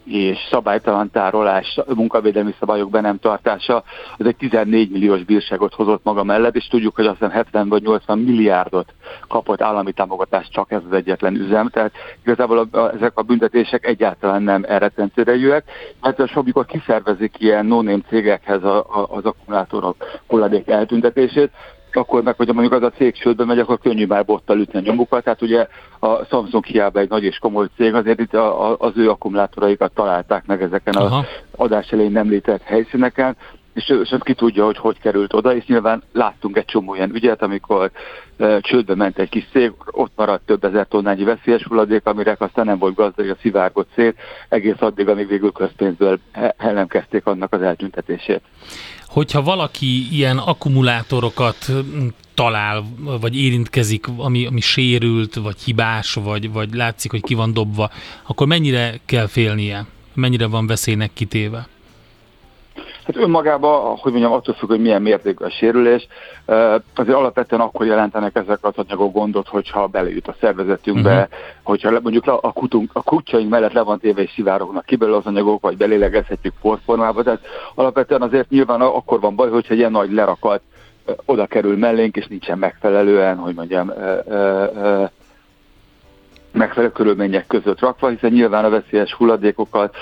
és 0.09 0.39
szabálytalan 0.51 1.11
tárolás, 1.11 1.81
munkavédelmi 1.95 2.55
szabályok 2.59 2.91
be 2.91 3.01
nem 3.01 3.19
tartása, 3.19 3.83
az 4.17 4.27
egy 4.27 4.37
14 4.37 4.91
milliós 4.91 5.25
bírságot 5.25 5.75
hozott 5.75 6.05
maga 6.05 6.25
mellett, 6.25 6.57
és 6.57 6.67
tudjuk, 6.67 6.95
hogy 6.95 7.07
azt 7.07 7.19
hiszem 7.19 7.31
70 7.31 7.69
vagy 7.69 7.83
80 7.83 8.19
milliárdot 8.19 8.95
kapott 9.29 9.63
állami 9.63 9.93
támogatást 9.93 10.53
csak 10.53 10.71
ez 10.71 10.83
az 10.91 10.97
egyetlen 10.97 11.35
üzem, 11.35 11.69
tehát 11.69 11.93
igazából 12.23 12.59
a, 12.59 12.79
a, 12.79 12.93
ezek 12.95 13.13
a 13.15 13.23
büntetések 13.23 13.87
egyáltalán 13.87 14.43
nem 14.43 14.65
elrettentőrejűek, 14.69 15.65
mert 16.01 16.19
hát, 16.19 16.31
amikor 16.35 16.67
kiszervezik 16.67 17.35
ilyen 17.39 17.67
no 17.67 17.83
cégekhez 18.09 18.65
a, 18.65 18.79
a, 18.79 19.07
az 19.11 19.25
akkumulátorok 19.25 19.97
hulladék 20.27 20.69
eltüntetését, 20.69 21.51
akkor 21.97 22.23
meg, 22.23 22.37
hogy 22.37 22.47
mondjuk 22.47 22.73
az 22.73 22.83
a 22.83 22.91
cég 22.91 23.15
sődbe 23.15 23.45
megy, 23.45 23.59
akkor 23.59 23.79
könnyű 23.79 24.07
már 24.07 24.25
bottal 24.25 24.59
ütni 24.59 24.79
a 24.79 24.83
nyomukat. 24.83 25.25
Tehát 25.25 25.43
ugye 25.43 25.67
a 25.99 26.25
Samsung 26.25 26.65
hiába 26.65 27.01
egy 27.01 27.09
nagy 27.09 27.25
és 27.25 27.39
komoly 27.39 27.67
cég, 27.77 27.95
azért 27.95 28.21
itt 28.21 28.35
a, 28.35 28.71
a, 28.71 28.77
az 28.79 28.93
ő 28.95 29.11
akkumulátoraikat 29.11 29.93
találták 29.95 30.47
meg 30.47 30.63
ezeken 30.63 30.97
az 30.97 31.13
adás 31.57 31.93
elején 31.93 32.17
említett 32.17 32.63
helyszíneken, 32.63 33.37
és, 33.79 34.09
azt 34.11 34.25
ki 34.25 34.35
tudja, 34.35 34.65
hogy 34.65 34.77
hogy 34.77 34.99
került 34.99 35.33
oda, 35.33 35.55
és 35.55 35.67
nyilván 35.67 36.03
láttunk 36.13 36.57
egy 36.57 36.65
csomó 36.65 36.95
ilyen 36.95 37.15
ügyet, 37.15 37.43
amikor 37.43 37.91
e, 38.37 38.61
csődbe 38.61 38.95
ment 38.95 39.19
egy 39.19 39.29
kis 39.29 39.47
cég, 39.53 39.73
ott 39.91 40.13
maradt 40.17 40.47
több 40.47 40.65
ezer 40.65 40.87
tonnányi 40.87 41.25
veszélyes 41.25 41.63
hulladék, 41.63 42.07
amire 42.07 42.37
aztán 42.39 42.65
nem 42.65 42.79
volt 42.79 42.95
gazdag 42.95 43.29
a 43.29 43.37
szivárgott 43.41 43.89
szét, 43.95 44.17
egész 44.49 44.81
addig, 44.81 45.09
amíg 45.09 45.29
végül 45.29 45.53
közpénzből 45.53 46.19
el 46.57 46.73
nem 46.73 46.87
annak 47.25 47.53
az 47.53 47.63
eltüntetését 47.63 48.43
hogyha 49.09 49.43
valaki 49.43 50.17
ilyen 50.17 50.39
akkumulátorokat 50.39 51.57
talál, 52.35 52.85
vagy 53.21 53.37
érintkezik, 53.37 54.07
ami, 54.17 54.47
ami 54.47 54.61
sérült, 54.61 55.35
vagy 55.35 55.61
hibás, 55.65 56.15
vagy, 56.15 56.53
vagy 56.53 56.75
látszik, 56.75 57.11
hogy 57.11 57.23
ki 57.23 57.35
van 57.35 57.53
dobva, 57.53 57.91
akkor 58.27 58.47
mennyire 58.47 59.01
kell 59.05 59.27
félnie? 59.27 59.87
Mennyire 60.15 60.47
van 60.47 60.67
veszélynek 60.67 61.11
kitéve? 61.13 61.69
Hát 63.09 63.17
önmagában, 63.17 63.97
hogy 63.97 64.13
mondjam, 64.13 64.33
attól 64.33 64.55
függ, 64.55 64.69
hogy 64.69 64.81
milyen 64.81 65.03
mértékű 65.03 65.45
a 65.45 65.51
sérülés, 65.51 66.07
azért 66.95 67.17
alapvetően 67.17 67.61
akkor 67.61 67.87
jelentenek 67.87 68.37
ezek 68.37 68.59
az 68.61 68.73
anyagok 68.77 69.13
gondot, 69.13 69.49
hogyha 69.49 69.87
belejut 69.87 70.29
a 70.29 70.35
szervezetünkbe, 70.41 71.13
uh-huh. 71.13 71.29
hogyha 71.63 72.01
mondjuk 72.03 72.27
a, 72.27 72.53
kutunk, 72.53 72.91
a 72.93 73.03
kutyaink 73.03 73.51
mellett 73.51 73.73
le 73.73 73.83
van 73.83 73.99
téve 73.99 74.23
és 74.23 74.31
szivárognak 74.35 74.85
ki 74.85 74.97
belőle 74.97 75.17
az 75.17 75.27
anyagok, 75.27 75.61
vagy 75.61 75.77
belélegezhetjük 75.77 76.55
porformába, 76.61 77.23
tehát 77.23 77.41
alapvetően 77.75 78.23
azért 78.23 78.51
nyilván 78.51 78.81
akkor 78.81 79.21
van 79.21 79.35
baj, 79.35 79.51
hogyha 79.51 79.75
ilyen 79.75 79.91
nagy 79.91 80.13
lerakat 80.13 80.61
oda 81.25 81.47
kerül 81.47 81.77
mellénk, 81.77 82.17
és 82.17 82.27
nincsen 82.27 82.59
megfelelően, 82.59 83.37
hogy 83.37 83.55
mondjam, 83.55 83.93
megfelelő 86.53 86.93
körülmények 86.93 87.47
között 87.47 87.81
rakva, 87.81 88.09
hiszen 88.09 88.33
nyilván 88.33 88.65
a 88.65 88.71
veszélyes 88.71 89.13
hulladékokat 89.13 89.97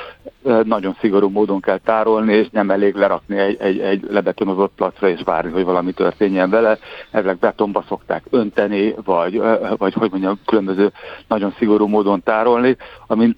nagyon 0.63 0.97
szigorú 1.01 1.29
módon 1.29 1.61
kell 1.61 1.79
tárolni, 1.79 2.33
és 2.33 2.47
nem 2.51 2.71
elég 2.71 2.95
lerakni 2.95 3.39
egy, 3.39 3.57
egy, 3.61 3.79
egy 3.79 4.07
lebetonozott 4.11 4.73
placra 4.77 5.09
és 5.09 5.21
várni, 5.25 5.51
hogy 5.51 5.65
valami 5.65 5.93
történjen 5.93 6.51
vele. 6.51 6.79
Ezek 7.11 7.39
betonba 7.39 7.85
szokták 7.89 8.25
önteni, 8.31 8.95
vagy, 9.05 9.43
vagy 9.77 9.95
hogy 9.95 10.11
mondjam, 10.11 10.41
különböző 10.47 10.93
nagyon 11.29 11.55
szigorú 11.59 11.87
módon 11.87 12.23
tárolni, 12.23 12.77
ami 13.07 13.37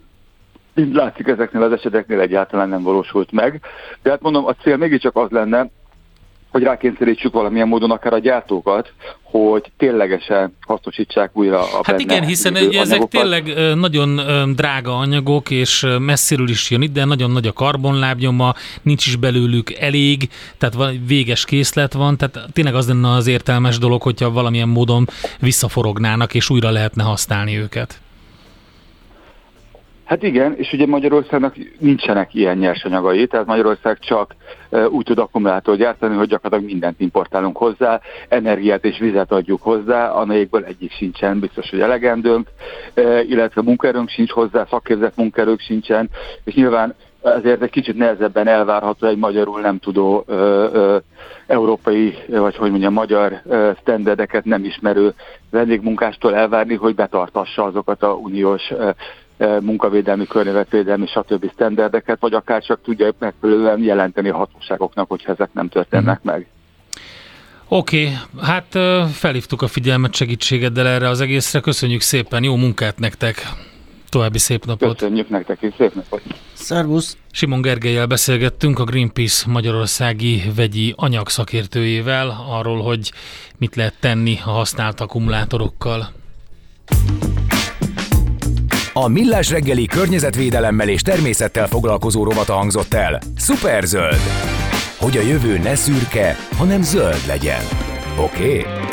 látszik 0.92 1.26
ezeknél 1.26 1.62
az 1.62 1.72
eseteknél 1.72 2.20
egyáltalán 2.20 2.68
nem 2.68 2.82
valósult 2.82 3.32
meg. 3.32 3.60
De 4.02 4.10
hát 4.10 4.22
mondom, 4.22 4.46
a 4.46 4.54
cél 4.54 4.76
mégiscsak 4.76 5.16
az 5.16 5.30
lenne, 5.30 5.70
hogy 6.50 6.62
rákényszerítsük 6.62 7.32
valamilyen 7.32 7.68
módon 7.68 7.90
akár 7.90 8.12
a 8.12 8.18
gyártókat, 8.18 8.92
hogy 9.22 9.70
ténylegesen 9.76 10.56
hasznosítsák 10.66 11.30
újra 11.32 11.60
a 11.60 11.80
Hát 11.82 12.00
igen, 12.00 12.24
hiszen 12.24 12.54
anyagokat. 12.54 12.80
ezek 12.80 13.02
tényleg 13.08 13.74
nagyon 13.74 14.20
drága 14.54 14.98
anyagok, 14.98 15.50
és 15.50 15.86
messziről 15.98 16.48
is 16.48 16.70
jön 16.70 16.82
itt, 16.82 16.92
de 16.92 17.04
nagyon 17.04 17.30
nagy 17.30 17.46
a 17.46 17.52
karbonlábnyoma, 17.52 18.54
nincs 18.82 19.06
is 19.06 19.16
belőlük 19.16 19.72
elég, 19.72 20.28
tehát 20.58 20.74
van, 20.74 21.04
véges 21.06 21.44
készlet 21.44 21.92
van, 21.92 22.16
tehát 22.16 22.52
tényleg 22.52 22.74
az 22.74 22.88
lenne 22.88 23.10
az 23.10 23.26
értelmes 23.26 23.78
dolog, 23.78 24.02
hogyha 24.02 24.30
valamilyen 24.30 24.68
módon 24.68 25.06
visszaforognának, 25.40 26.34
és 26.34 26.50
újra 26.50 26.70
lehetne 26.70 27.02
használni 27.02 27.58
őket. 27.58 28.00
Hát 30.08 30.22
igen, 30.22 30.54
és 30.56 30.72
ugye 30.72 30.86
Magyarországnak 30.86 31.54
nincsenek 31.78 32.34
ilyen 32.34 32.56
nyersanyagai, 32.56 33.26
tehát 33.26 33.46
Magyarország 33.46 33.98
csak 33.98 34.34
úgy 34.90 35.04
tud 35.04 35.18
akkumulátor 35.18 35.76
gyártani, 35.76 36.16
hogy 36.16 36.28
gyakorlatilag 36.28 36.72
mindent 36.72 37.00
importálunk 37.00 37.56
hozzá, 37.56 38.00
energiát 38.28 38.84
és 38.84 38.98
vizet 38.98 39.32
adjuk 39.32 39.62
hozzá, 39.62 40.10
amelyikből 40.10 40.64
egyik 40.64 40.92
sincsen, 40.92 41.40
biztos, 41.40 41.70
hogy 41.70 41.80
elegendőnk, 41.80 42.48
illetve 43.28 43.62
munkaerőnk 43.62 44.08
sincs 44.08 44.30
hozzá, 44.30 44.66
szakképzett 44.70 45.16
munkaerők 45.16 45.60
sincsen, 45.60 46.10
és 46.44 46.54
nyilván 46.54 46.94
ezért 47.22 47.62
egy 47.62 47.70
kicsit 47.70 47.96
nehezebben 47.96 48.46
elvárható 48.46 49.06
egy 49.06 49.16
magyarul 49.16 49.60
nem 49.60 49.78
tudó 49.78 50.24
ö, 50.26 50.34
ö, 50.72 50.96
európai, 51.46 52.14
vagy 52.28 52.56
hogy 52.56 52.70
mondjam, 52.70 52.92
magyar 52.92 53.40
ö, 53.48 53.70
standardeket 53.80 54.44
nem 54.44 54.64
ismerő 54.64 55.14
vendégmunkástól 55.50 56.34
elvárni, 56.34 56.74
hogy 56.74 56.94
betartassa 56.94 57.64
azokat 57.64 58.02
a 58.02 58.12
uniós 58.12 58.70
ö, 58.70 58.90
munkavédelmi, 59.60 60.26
környezetvédelmi, 60.26 61.06
stb. 61.06 61.50
sztenderdeket, 61.52 62.20
vagy 62.20 62.34
akár 62.34 62.62
csak 62.62 62.82
tudja 62.82 63.12
megfelelően 63.18 63.82
jelenteni 63.82 64.28
a 64.28 64.36
hatóságoknak, 64.36 65.08
hogyha 65.08 65.32
ezek 65.32 65.48
nem 65.52 65.68
történnek 65.68 66.22
meg. 66.22 66.46
Oké, 67.68 68.02
okay, 68.02 68.16
hát 68.40 68.78
felhívtuk 69.12 69.62
a 69.62 69.66
figyelmet 69.66 70.14
segítségeddel 70.14 70.86
erre 70.86 71.08
az 71.08 71.20
egészre. 71.20 71.60
Köszönjük 71.60 72.00
szépen, 72.00 72.42
jó 72.42 72.56
munkát 72.56 72.98
nektek! 72.98 73.48
További 74.08 74.38
szép 74.38 74.64
napot! 74.64 74.98
Köszönjük 74.98 75.28
nektek 75.28 75.62
is, 75.62 75.74
szép 75.78 75.94
napot! 75.94 76.22
Szervusz! 76.52 77.16
Simon 77.30 77.60
Gergelyel 77.60 78.06
beszélgettünk 78.06 78.78
a 78.78 78.84
Greenpeace 78.84 79.50
Magyarországi 79.50 80.42
vegyi 80.56 80.94
anyagszakértőjével 80.96 82.44
arról, 82.48 82.82
hogy 82.82 83.12
mit 83.58 83.76
lehet 83.76 83.94
tenni 84.00 84.38
a 84.44 84.50
használt 84.50 85.00
akkumulátorokkal. 85.00 86.08
A 89.02 89.08
Millás 89.08 89.50
reggeli 89.50 89.86
környezetvédelemmel 89.86 90.88
és 90.88 91.02
természettel 91.02 91.66
foglalkozó 91.66 92.24
rovata 92.24 92.52
hangzott 92.52 92.94
el. 92.94 93.20
Superzöld! 93.36 94.20
Hogy 94.98 95.16
a 95.16 95.20
jövő 95.20 95.58
ne 95.58 95.74
szürke, 95.74 96.36
hanem 96.56 96.82
zöld 96.82 97.26
legyen. 97.26 97.62
Oké? 98.16 98.58
Okay? 98.58 98.87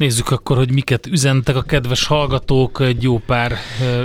Nézzük 0.00 0.30
akkor, 0.30 0.56
hogy 0.56 0.72
miket 0.72 1.06
üzentek 1.06 1.56
a 1.56 1.62
kedves 1.62 2.06
hallgatók, 2.06 2.80
egy 2.80 3.02
jó 3.02 3.18
pár 3.26 3.52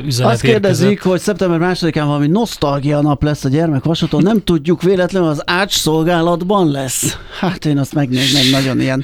üzenet 0.05 0.31
Azt 0.31 0.41
kérdezik, 0.41 0.89
érkezett. 0.89 1.11
hogy 1.11 1.19
szeptember 1.19 1.59
másodikán 1.59 2.07
valami 2.07 2.27
nosztalgia 2.27 3.01
nap 3.01 3.23
lesz 3.23 3.43
a 3.43 3.49
gyermekvasúton, 3.49 4.23
nem 4.23 4.43
tudjuk 4.43 4.81
véletlenül 4.81 5.27
az 5.29 5.41
ács 5.45 5.73
szolgálatban 5.73 6.71
lesz. 6.71 7.17
Hát 7.39 7.65
én 7.65 7.77
azt 7.77 7.93
megnézném 7.93 8.51
nagyon 8.51 8.79
ilyen 8.79 9.03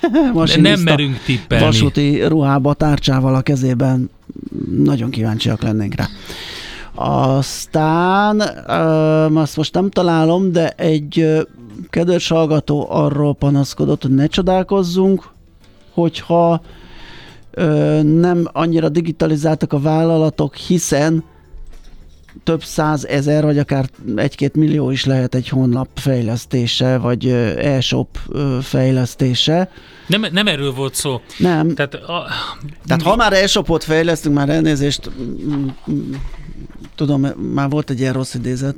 nem 0.60 0.80
merünk 0.80 1.18
tippelni. 1.24 1.64
Vasúti 1.64 2.24
ruhába, 2.24 2.74
tárcsával 2.74 3.34
a 3.34 3.40
kezében. 3.40 4.10
Nagyon 4.76 5.10
kíváncsiak 5.10 5.62
lennénk 5.62 5.94
rá. 5.94 6.06
Aztán 6.94 8.40
ö, 8.66 9.40
azt 9.40 9.56
most 9.56 9.74
nem 9.74 9.90
találom, 9.90 10.52
de 10.52 10.68
egy 10.68 11.44
kedves 11.90 12.28
hallgató 12.28 12.86
arról 12.90 13.34
panaszkodott, 13.34 14.02
hogy 14.02 14.14
ne 14.14 14.26
csodálkozzunk, 14.26 15.30
hogyha 15.92 16.62
ö, 17.50 18.02
nem 18.02 18.48
annyira 18.52 18.88
digitalizáltak 18.88 19.72
a 19.72 19.80
vállalatok, 19.80 20.56
hiszen 20.56 21.24
több 22.44 22.64
száz 22.64 23.06
ezer, 23.06 23.44
vagy 23.44 23.58
akár 23.58 23.90
egy-két 24.16 24.54
millió 24.54 24.90
is 24.90 25.04
lehet 25.04 25.34
egy 25.34 25.48
honlap 25.48 25.88
fejlesztése, 25.94 26.98
vagy 26.98 27.26
e-shop 27.56 28.18
fejlesztése. 28.62 29.70
Nem, 30.06 30.26
nem 30.32 30.46
erről 30.46 30.72
volt 30.72 30.94
szó. 30.94 31.20
Nem. 31.38 31.74
Tehát, 31.74 31.94
a... 31.94 32.26
Tehát 32.86 33.02
ha 33.02 33.16
már 33.16 33.32
e-shopot 33.32 33.84
fejlesztünk, 33.84 34.34
már 34.34 34.48
elnézést, 34.48 35.10
tudom, 36.94 37.26
már 37.52 37.68
volt 37.68 37.90
egy 37.90 38.00
ilyen 38.00 38.12
rossz 38.12 38.34
idézet, 38.34 38.76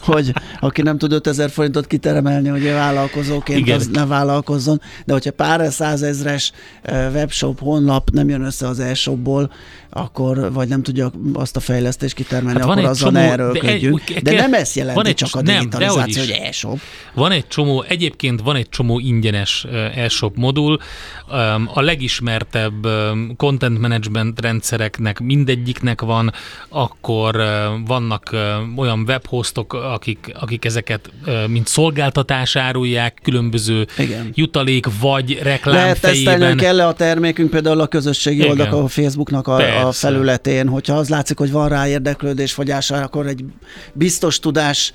hogy 0.00 0.32
aki 0.60 0.82
nem 0.82 0.98
tud 0.98 1.12
5000 1.12 1.50
forintot 1.50 1.86
kiteremelni, 1.86 2.48
hogy 2.48 2.64
vállalkozóként, 2.64 3.58
Igen. 3.58 3.76
az 3.76 3.88
ne 3.92 4.06
vállalkozzon, 4.06 4.80
de 5.04 5.12
hogyha 5.12 5.32
pár 5.32 5.72
százezres 5.72 6.52
webshop, 6.86 7.60
honlap 7.60 8.10
nem 8.10 8.28
jön 8.28 8.42
össze 8.42 8.68
az 8.68 8.80
e-shopból, 8.80 9.50
akkor, 9.90 10.52
vagy 10.52 10.68
nem 10.68 10.82
tudja 10.82 11.10
azt 11.32 11.56
a 11.56 11.60
fejlesztést 11.60 12.14
kitermelni, 12.14 12.60
hát 12.60 12.68
akkor 12.68 12.84
azzal 12.84 13.10
ne 13.10 13.30
erőlködjünk. 13.30 14.02
De, 14.04 14.20
de 14.20 14.40
nem 14.40 14.54
ezt 14.54 14.74
jelenti 14.74 15.08
egy, 15.08 15.14
csak 15.14 15.34
a 15.34 15.42
digitalizáció, 15.42 16.22
nem, 16.22 16.32
hogy 16.32 16.46
e-shop. 16.46 16.78
Van 17.14 17.30
egy 17.30 17.48
csomó, 17.48 17.84
egyébként 17.88 18.40
van 18.40 18.56
egy 18.56 18.68
csomó 18.68 18.98
ingyenes 18.98 19.66
e-shop 19.94 20.36
modul, 20.36 20.78
a 21.74 21.80
legismertebb 21.80 22.86
content 23.36 23.78
management 23.78 24.40
rendszereknek 24.40 25.20
mindegyiknek 25.20 26.00
van, 26.00 26.32
akkor 26.68 27.42
vannak 27.86 28.36
olyan 28.76 29.04
webhostok, 29.06 29.72
akik, 29.72 30.32
akik 30.40 30.64
ezeket 30.64 31.10
mint 31.46 31.66
szolgáltatás 31.66 32.56
árulják, 32.56 33.18
különböző 33.22 33.86
Igen. 33.98 34.30
jutalék 34.34 34.86
vagy 35.00 35.38
reklám 35.42 35.74
Lehet 35.74 35.98
fejében. 35.98 36.56
kell-e 36.56 36.86
a 36.86 36.92
termékünk 36.92 37.50
például 37.50 37.80
a 37.80 37.86
közösségi 37.86 38.48
oldalak, 38.48 38.72
a 38.72 38.88
Facebooknak 38.88 39.48
a, 39.48 39.86
a 39.86 39.92
felületén, 39.92 40.68
hogyha 40.68 40.94
az 40.94 41.08
látszik, 41.08 41.38
hogy 41.38 41.50
van 41.50 41.68
rá 41.68 41.88
érdeklődés 41.88 42.52
fogyása, 42.52 42.96
akkor 42.96 43.26
egy 43.26 43.44
biztos 43.92 44.38
tudás, 44.38 44.92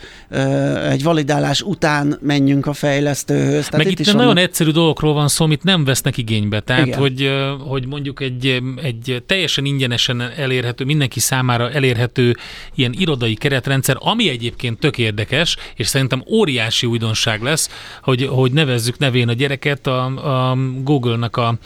egy 0.90 1.04
validálás 1.04 1.62
után 1.62 2.18
menjünk 2.22 2.66
a 2.66 2.74
fejlesztőhöz. 2.74 3.66
Tehát 3.66 3.84
Meg 3.86 3.92
itt, 3.92 4.00
itt 4.00 4.06
nagyon 4.06 4.26
vannak... 4.26 4.44
egyszerű 4.44 4.72
dolgokról 4.72 5.14
van 5.14 5.28
szó, 5.28 5.46
amit 5.46 5.64
nem 5.64 5.84
vesznek 5.84 6.18
igénybe. 6.18 6.60
Tehát, 6.60 6.96
hogy, 6.96 7.32
hogy 7.60 7.88
mondjuk 7.88 8.22
egy, 8.22 8.62
egy 8.82 9.24
teljesen 9.26 9.66
ingyenesen 9.66 10.22
elérhető, 10.22 10.86
mindenki 10.86 11.20
számára 11.20 11.72
elérhető 11.72 12.36
ilyen 12.76 12.94
irodai 12.98 13.34
keretrendszer, 13.64 13.98
ami 14.00 14.30
egyébként 14.30 14.80
tök 14.80 14.98
érdekes, 14.98 15.58
és 15.76 15.88
szerintem 15.88 16.24
óriási 16.28 16.86
újdonság 16.88 17.42
lesz, 17.42 17.70
hogy, 18.02 18.28
hogy 18.28 18.52
nevezzük 18.52 18.98
nevén 18.98 19.30
a 19.30 19.34
gyereket 19.34 19.88
a, 19.88 20.06
a 20.50 20.58
Google-nak 20.84 21.38
a 21.38 21.58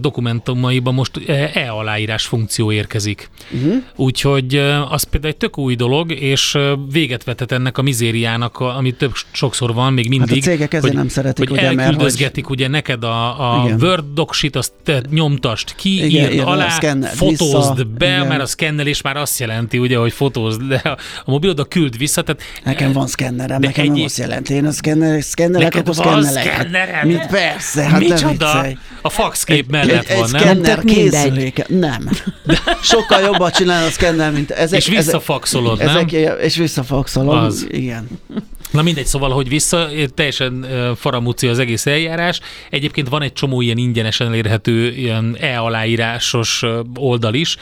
dokumentumaiban 0.00 0.94
most 0.94 1.20
e-aláírás 1.54 2.26
funkció 2.26 2.72
érkezik. 2.72 3.30
Uh-huh. 3.50 3.82
Úgyhogy 3.96 4.56
az 4.90 5.02
például 5.02 5.32
egy 5.32 5.38
tök 5.38 5.58
új 5.58 5.74
dolog, 5.74 6.12
és 6.12 6.58
véget 6.90 7.24
vetett 7.24 7.52
ennek 7.52 7.78
a 7.78 7.82
mizériának, 7.82 8.60
ami 8.60 8.92
több 8.92 9.12
sokszor 9.32 9.74
van 9.74 9.92
még 9.92 10.08
mindig. 10.08 10.28
Hát 10.28 10.38
a 10.38 10.40
cégek 10.40 10.74
ezért 10.74 10.82
hogy, 10.82 10.94
nem 10.94 11.08
szeretik, 11.08 11.48
hogy 11.48 11.58
ugye, 11.58 11.66
elküldözgetik 11.66 12.44
hogy... 12.44 12.56
ugye 12.58 12.68
neked 12.68 13.04
a, 13.04 13.54
a 13.54 13.76
Word 13.80 14.04
docsit, 14.14 14.56
azt 14.56 14.72
te 14.84 15.02
nyomtast 15.10 15.74
ki, 15.74 16.04
igen, 16.04 16.32
írd 16.32 16.46
alá, 16.46 16.68
szkenner, 16.68 17.10
fotózd 17.14 17.76
vissza, 17.76 17.88
be, 17.98 18.06
igen. 18.06 18.26
mert 18.26 18.40
a 18.40 18.46
szkennelés 18.46 19.02
már 19.02 19.16
azt 19.16 19.38
jelenti, 19.38 19.78
ugye, 19.78 19.96
hogy 19.96 20.12
fotózd, 20.12 20.62
de 20.62 20.76
a, 20.84 20.96
a 21.24 21.30
mobilod 21.30 21.58
a 21.58 21.64
küld 21.64 21.98
vissza. 21.98 22.22
Tehát, 22.22 22.42
nekem 22.64 22.92
van 22.92 23.06
szkennerem, 23.06 23.60
nekem 23.60 23.84
egy... 23.84 23.90
nem 23.90 24.04
azt 24.04 24.18
jelenti. 24.18 24.54
Én 24.54 24.66
a 24.66 24.72
szkenner, 24.72 25.22
szkennerek, 25.22 25.74
akkor 25.74 25.94
szkennelek. 25.94 27.04
Mit 27.04 27.26
persze, 27.26 27.82
hát 27.82 28.00
Micsoda? 28.00 28.66
A 29.02 29.08
faxkép 29.08 29.65
gép 29.66 29.86
mellett 29.86 30.08
egy, 30.08 30.30
van, 30.30 30.36
egy 30.36 30.60
nem? 30.60 30.84
készüléke. 30.84 31.66
Nem. 31.68 32.08
De 32.44 32.58
sokkal 32.82 33.20
jobban 33.20 33.50
csinál 33.50 33.86
a 33.86 33.90
szkenner, 33.90 34.32
mint 34.32 34.50
ezek. 34.50 34.78
És 34.78 34.86
visszafaxolod, 34.86 35.80
ezek, 35.80 35.94
nem? 35.94 36.24
Ezek, 36.24 36.44
és 36.44 36.56
visszafaxolod, 36.56 37.44
az. 37.44 37.66
igen. 37.70 38.08
Na 38.70 38.82
mindegy, 38.82 39.06
szóval, 39.06 39.30
hogy 39.30 39.48
vissza, 39.48 39.88
teljesen 40.14 40.66
faramúci 40.96 41.46
az 41.46 41.58
egész 41.58 41.86
eljárás. 41.86 42.40
Egyébként 42.70 43.08
van 43.08 43.22
egy 43.22 43.32
csomó 43.32 43.60
ilyen 43.60 43.76
ingyenesen 43.76 44.26
elérhető 44.26 44.90
ilyen 44.90 45.36
e-aláírásos 45.40 46.62
oldal 46.94 47.34
is, 47.34 47.56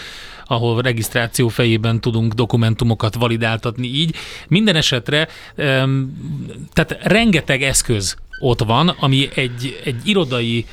ahol 0.47 0.83
regisztráció 0.83 1.49
fejében 1.49 2.01
tudunk 2.01 2.33
dokumentumokat 2.33 3.15
validáltatni 3.15 3.87
így. 3.87 4.15
Minden 4.49 4.77
esetre, 4.77 5.29
tehát 6.73 6.99
rengeteg 7.03 7.63
eszköz 7.63 8.17
ott 8.41 8.63
van, 8.63 8.89
ami 8.89 9.29
egy, 9.35 9.81
egy 9.85 10.01
irodai 10.05 10.67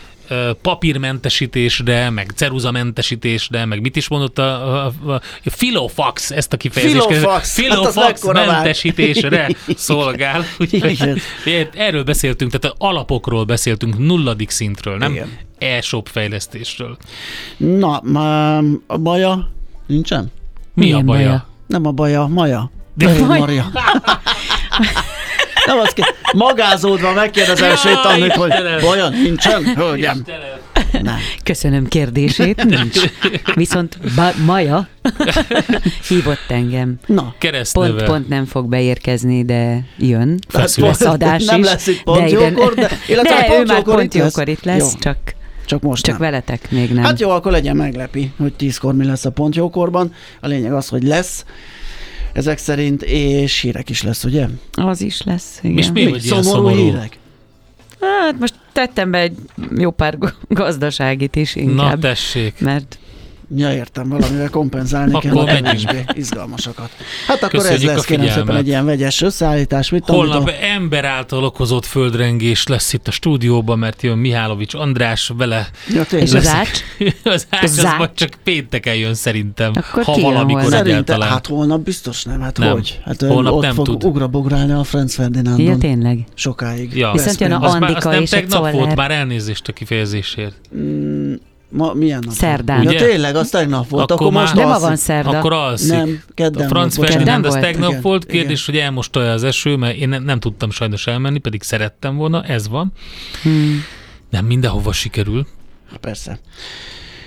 papírmentesítésre, 0.62 2.10
meg 2.10 2.32
ceruzamentesítésre, 2.36 3.66
meg 3.66 3.82
mit 3.82 3.96
is 3.96 4.08
mondott 4.08 4.38
a, 4.38 4.84
a, 4.86 4.92
a, 5.06 5.12
a 5.12 5.22
filofax, 5.44 6.32
ezt 6.32 6.54
a 6.54 6.58
kifejezést. 6.58 7.06
Filofax, 7.06 7.54
filofax 7.54 8.26
hát 8.26 8.46
mentesítésre 8.46 9.50
szolgál. 9.76 10.46
erről 11.74 12.04
beszéltünk, 12.04 12.52
tehát 12.52 12.76
alapokról 12.80 13.44
beszéltünk, 13.44 13.98
nulladik 13.98 14.50
szintről, 14.50 14.98
nem 14.98 15.12
Igen. 15.12 15.30
e-shop 15.58 16.08
fejlesztésről. 16.08 16.98
Na, 17.58 18.02
ma, 18.04 18.58
a 18.88 18.98
baja 18.98 19.50
nincsen? 19.86 20.32
Mi 20.74 20.84
Milyen 20.84 21.00
a 21.00 21.04
baja? 21.04 21.28
baja? 21.28 21.46
Nem 21.68 21.86
a 21.86 21.92
baja, 21.92 22.28
maja. 22.28 22.72
De 22.94 23.26
Maria. 23.26 23.72
Nem 25.66 25.80
az 25.80 25.90
ki, 25.90 26.02
magázódva 26.34 27.14
megkérdezem 27.14 27.76
Sétanőt, 27.76 28.34
hogy 28.34 28.52
vajon 28.82 29.14
nincsen, 29.14 29.64
hölgyem? 29.76 30.24
Nem. 31.02 31.18
Köszönöm 31.44 31.88
kérdését, 31.88 32.64
nincs. 32.64 33.00
Viszont 33.54 33.98
ba- 34.16 34.38
Maja 34.46 34.88
hívott 36.08 36.46
engem. 36.48 36.96
Na, 37.06 37.36
keresztneve. 37.38 37.88
Pont, 37.94 38.04
pont 38.04 38.28
nem 38.30 38.46
fog 38.46 38.70
beérkezni, 38.70 39.46
de 39.46 39.80
jön. 39.98 40.40
Hát 40.54 40.76
lesz 40.76 41.02
adás 41.02 41.44
nem 41.46 41.60
is. 41.60 41.66
lesz 41.66 41.88
itt 41.88 42.04
pont 42.04 42.22
de 42.22 42.30
jókor, 42.30 42.74
de, 42.74 42.90
illetve 43.08 43.36
de 43.36 43.44
pont 43.44 43.60
ő 43.60 43.74
már 43.74 43.82
pont 43.84 44.14
jókor 44.14 44.48
itt 44.48 44.64
lesz, 44.64 44.92
jó. 44.94 45.00
csak 45.00 45.18
csak 45.66 45.82
most 45.82 46.04
Csak 46.04 46.20
nem. 46.20 46.30
veletek 46.30 46.72
még 46.72 46.92
nem. 46.92 47.04
Hát 47.04 47.20
jó, 47.20 47.30
akkor 47.30 47.52
legyen 47.52 47.76
meglepi, 47.76 48.32
hogy 48.38 48.54
tízkor 48.54 48.94
mi 48.94 49.06
lesz 49.06 49.26
a 49.26 49.30
pont 49.30 49.56
jókorban. 49.56 50.14
A 50.42 50.48
lényeg 50.48 50.74
az, 50.74 50.88
hogy 50.88 51.04
lesz 51.04 51.46
ezek 52.34 52.58
szerint, 52.58 53.02
és 53.04 53.60
hírek 53.60 53.90
is 53.90 54.04
lesz, 54.04 54.24
ugye? 54.24 54.48
Az 54.72 55.02
is 55.02 55.22
lesz, 55.22 55.60
igen. 55.62 55.78
És 55.78 55.92
mi, 55.92 56.04
mi 56.06 56.20
szomorú, 56.20 56.48
szomorú 56.48 56.76
hírek? 56.76 57.18
Hát 58.00 58.40
most 58.40 58.54
tettem 58.72 59.12
be 59.12 59.20
egy 59.20 59.38
jó 59.78 59.92
pár 59.92 60.18
gazdaságit 60.48 61.36
is 61.36 61.56
inkább. 61.56 61.76
Na 61.76 61.98
tessék. 61.98 62.60
Mert 62.60 63.00
Ja, 63.56 63.74
értem, 63.74 64.10
valamivel 64.10 64.50
kompenzálni 64.50 65.20
kell 65.20 65.38
a 65.38 65.44
kevésbé 65.44 66.04
izgalmasakat. 66.14 66.90
Hát 67.28 67.44
akkor 67.44 67.60
Köszönjük 67.60 67.90
ez 67.90 67.96
lesz 67.96 68.06
kérem 68.06 68.28
szépen 68.28 68.56
egy 68.56 68.68
ilyen 68.68 68.86
vegyes 68.86 69.22
összeállítás. 69.22 69.90
Mit 69.90 70.04
Holnap 70.06 70.48
a... 70.48 70.52
ember 70.64 71.06
által 71.06 71.44
okozott 71.44 71.86
földrengés 71.86 72.68
lesz 72.68 72.94
itt 72.94 73.08
a 73.08 73.12
stúdióban, 73.12 73.80
mert 73.80 74.02
jön 74.02 74.18
Mihálovics 74.18 74.74
András 74.74 75.32
vele. 75.38 75.68
Ja, 75.90 76.02
És 76.18 76.34
az 76.34 76.48
ács? 76.48 76.80
az 77.24 77.48
ács 77.50 77.64
az, 77.64 77.78
az 77.78 77.94
majd 77.98 78.14
csak 78.14 78.30
pénteken 78.44 78.96
jön 78.96 79.14
szerintem, 79.14 79.72
akkor 79.76 80.04
ha 80.04 80.20
valamikor 80.20 80.62
holnap? 80.62 80.86
egyáltalán. 80.86 81.30
Hát 81.30 81.48
holnap 81.48 81.82
biztos 81.82 82.24
nem, 82.24 82.42
hát 82.42 82.58
nem. 82.58 82.72
hogy? 82.72 83.00
Hát 83.06 83.22
holnap 83.22 83.54
ott 83.54 83.62
nem 83.62 83.74
fog 83.74 83.86
tud. 83.86 84.04
ugrabugrálni 84.04 84.72
a 84.72 84.84
Franz 84.84 85.16
Ferdinandon. 85.16 85.66
Ja, 85.66 85.78
tényleg? 85.78 86.20
Sokáig. 86.34 86.96
Ja. 86.96 87.12
Viszont 87.12 87.40
jön 87.40 87.52
a 87.52 87.70
Andika 87.70 88.10
az 88.10 88.22
és 88.22 88.32
a 88.32 88.36
tegnap 88.36 88.72
volt, 88.72 88.96
már 88.96 89.12
elnézést 89.12 89.68
a 89.68 89.74
kifejezésért. 89.74 90.56
Ma, 91.72 91.94
milyen 91.94 92.24
nap? 92.26 92.34
Szerdán. 92.34 92.84
Ja, 92.84 93.00
tényleg, 93.00 93.36
az 93.36 93.50
tegnap 93.50 93.90
volt. 93.90 94.12
Akkor, 94.12 94.28
akkor 94.28 94.42
most 94.42 94.54
nem 94.54 94.68
ma 94.68 94.80
van 94.80 94.96
szerda. 94.96 95.38
Akkor 95.38 95.54
alszik. 95.54 95.92
Nem, 95.92 96.24
kedden 96.34 96.66
a 96.66 96.68
Franz 96.68 96.98
volt. 96.98 97.10
Ferdinand 97.10 97.46
az 97.46 97.54
tegnap 97.54 97.90
igen, 97.90 98.02
volt. 98.02 98.26
Kérdés, 98.26 98.68
igen. 98.68 98.76
hogy 98.76 98.88
elmosta 98.88 99.20
az 99.32 99.44
eső, 99.44 99.76
mert 99.76 99.96
én 99.96 100.10
nem, 100.10 100.24
nem 100.24 100.40
tudtam 100.40 100.72
sajnos 100.72 101.08
elmenni, 101.08 101.40
pedig 101.40 101.64
szerettem 101.64 102.16
volna, 102.16 102.44
ez 102.44 102.68
van. 102.68 102.92
Hmm. 103.42 103.84
Nem 104.30 104.46
mindenhova 104.46 104.92
sikerül. 104.92 105.48
Persze. 106.02 106.40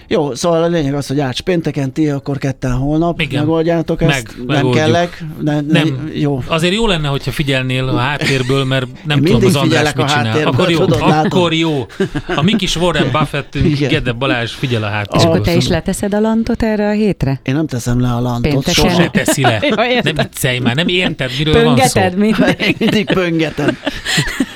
Jó, 0.08 0.34
szóval 0.34 0.62
a 0.62 0.66
lényeg 0.66 0.94
az, 0.94 1.06
hogy 1.06 1.20
Ács 1.20 1.40
pénteken, 1.40 1.92
ti 1.92 2.08
akkor 2.08 2.38
ketten 2.38 2.72
holnap 2.72 3.20
Igen. 3.20 3.40
megoldjátok 3.40 4.02
ezt. 4.02 4.10
Meg- 4.10 4.34
nem 4.36 4.46
megoldjuk. 4.46 4.84
kellek. 4.84 5.24
Ne, 5.42 5.60
ne, 5.60 5.60
Nem. 5.82 6.10
Jó. 6.14 6.42
Azért 6.46 6.74
jó 6.74 6.86
lenne, 6.86 7.08
hogyha 7.08 7.30
figyelnél 7.30 7.88
a 7.88 7.96
háttérből, 7.96 8.64
mert 8.64 8.86
nem 9.04 9.18
Én 9.18 9.24
tudom, 9.24 9.44
az 9.44 9.56
András 9.56 9.92
mit 9.94 10.06
csinál. 10.06 10.24
háttérből, 10.24 10.52
Akkor 10.52 10.70
jó, 10.70 10.78
tudod, 10.78 11.00
akkor 11.02 11.52
jó. 11.52 11.86
A 12.36 12.42
mi 12.42 12.56
kis 12.56 12.76
Warren 12.76 13.08
Buffettünk, 13.12 13.66
Igen. 13.66 13.88
Gede 13.88 14.12
Balázs 14.12 14.52
figyel 14.52 14.82
a 14.82 14.86
És 14.86 14.92
háttérbe. 14.92 15.26
akkor 15.28 15.40
te 15.40 15.54
is 15.54 15.68
leteszed 15.68 16.14
a 16.14 16.20
lantot 16.20 16.62
erre 16.62 16.88
a 16.88 16.92
hétre? 16.92 17.40
Én 17.42 17.54
nem 17.54 17.66
teszem 17.66 18.00
le 18.00 18.08
a 18.08 18.20
lantot. 18.20 18.68
Sose. 18.70 19.08
Teszi 19.12 19.42
le. 19.42 19.58
Jó. 19.68 19.74
Nem 20.02 20.14
viccelj 20.14 20.58
már, 20.58 20.74
nem 20.74 20.88
érted, 20.88 21.30
miről 21.38 21.64
van 21.64 21.78
szó. 21.78 22.00
Pöngeted 22.00 22.18
mindig. 22.18 22.76
Mindig 22.78 23.06
pöngetem. 23.06 23.78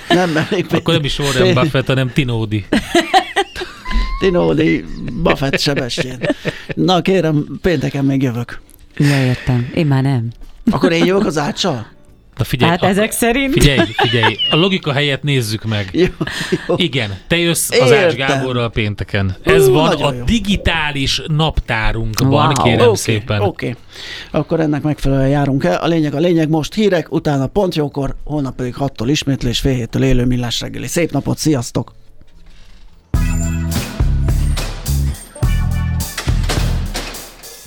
Nem 0.08 0.36
elég. 0.50 0.66
Akkor 0.70 0.94
nem 0.94 1.04
is 1.04 1.18
Warren 1.18 1.54
Buffett, 1.54 1.86
hanem 1.86 2.10
Tinódi. 2.12 2.64
Tinódi 4.18 4.84
Buffett 5.22 5.58
sebessén. 5.60 6.18
Na 6.74 7.00
kérem, 7.02 7.58
pénteken 7.62 8.04
még 8.04 8.22
jövök. 8.22 8.60
Értem. 8.98 9.70
Én 9.74 9.86
már 9.86 10.02
nem. 10.02 10.28
Akkor 10.70 10.92
én 10.92 11.04
jövök 11.04 11.26
az 11.26 11.38
áccsal? 11.38 11.86
Na 12.36 12.44
figyelj, 12.44 12.70
Hát 12.70 12.82
a- 12.82 12.86
ezek 12.86 13.10
szerint? 13.10 13.52
Figyelj, 13.52 13.78
figyelj, 13.96 14.36
a 14.50 14.56
logika 14.56 14.92
helyett 14.92 15.22
nézzük 15.22 15.64
meg. 15.64 15.88
Jó, 15.92 16.04
jó. 16.68 16.74
Igen, 16.76 17.10
te 17.26 17.36
jössz 17.38 17.70
az 17.80 17.92
Ács. 17.92 18.14
Gáborral 18.14 18.70
pénteken. 18.70 19.36
Ez 19.42 19.68
Ú, 19.68 19.72
van 19.72 19.92
a 19.92 20.12
jó. 20.14 20.24
digitális 20.24 21.22
naptárunkban, 21.26 22.28
Wow. 22.54 22.64
kérem 22.64 22.88
Oké, 22.88 22.96
szépen. 22.96 23.40
Oké, 23.40 23.76
akkor 24.30 24.60
ennek 24.60 24.82
megfelelően 24.82 25.28
járunk 25.28 25.64
el. 25.64 25.76
A 25.76 25.86
lényeg 25.86 26.14
a 26.14 26.18
lényeg, 26.18 26.48
most 26.48 26.74
hírek, 26.74 27.12
utána 27.12 27.46
pont 27.46 27.74
jókor, 27.74 28.14
holnap 28.24 28.56
pedig 28.56 28.74
6-tól 28.78 29.06
ismétlés, 29.08 29.60
fél 29.60 29.74
héttől 29.74 30.02
élő 30.02 30.24
millás 30.24 30.60
reggeli. 30.60 30.86
Szép 30.86 31.10
napot, 31.10 31.38
sziasztok! 31.38 31.92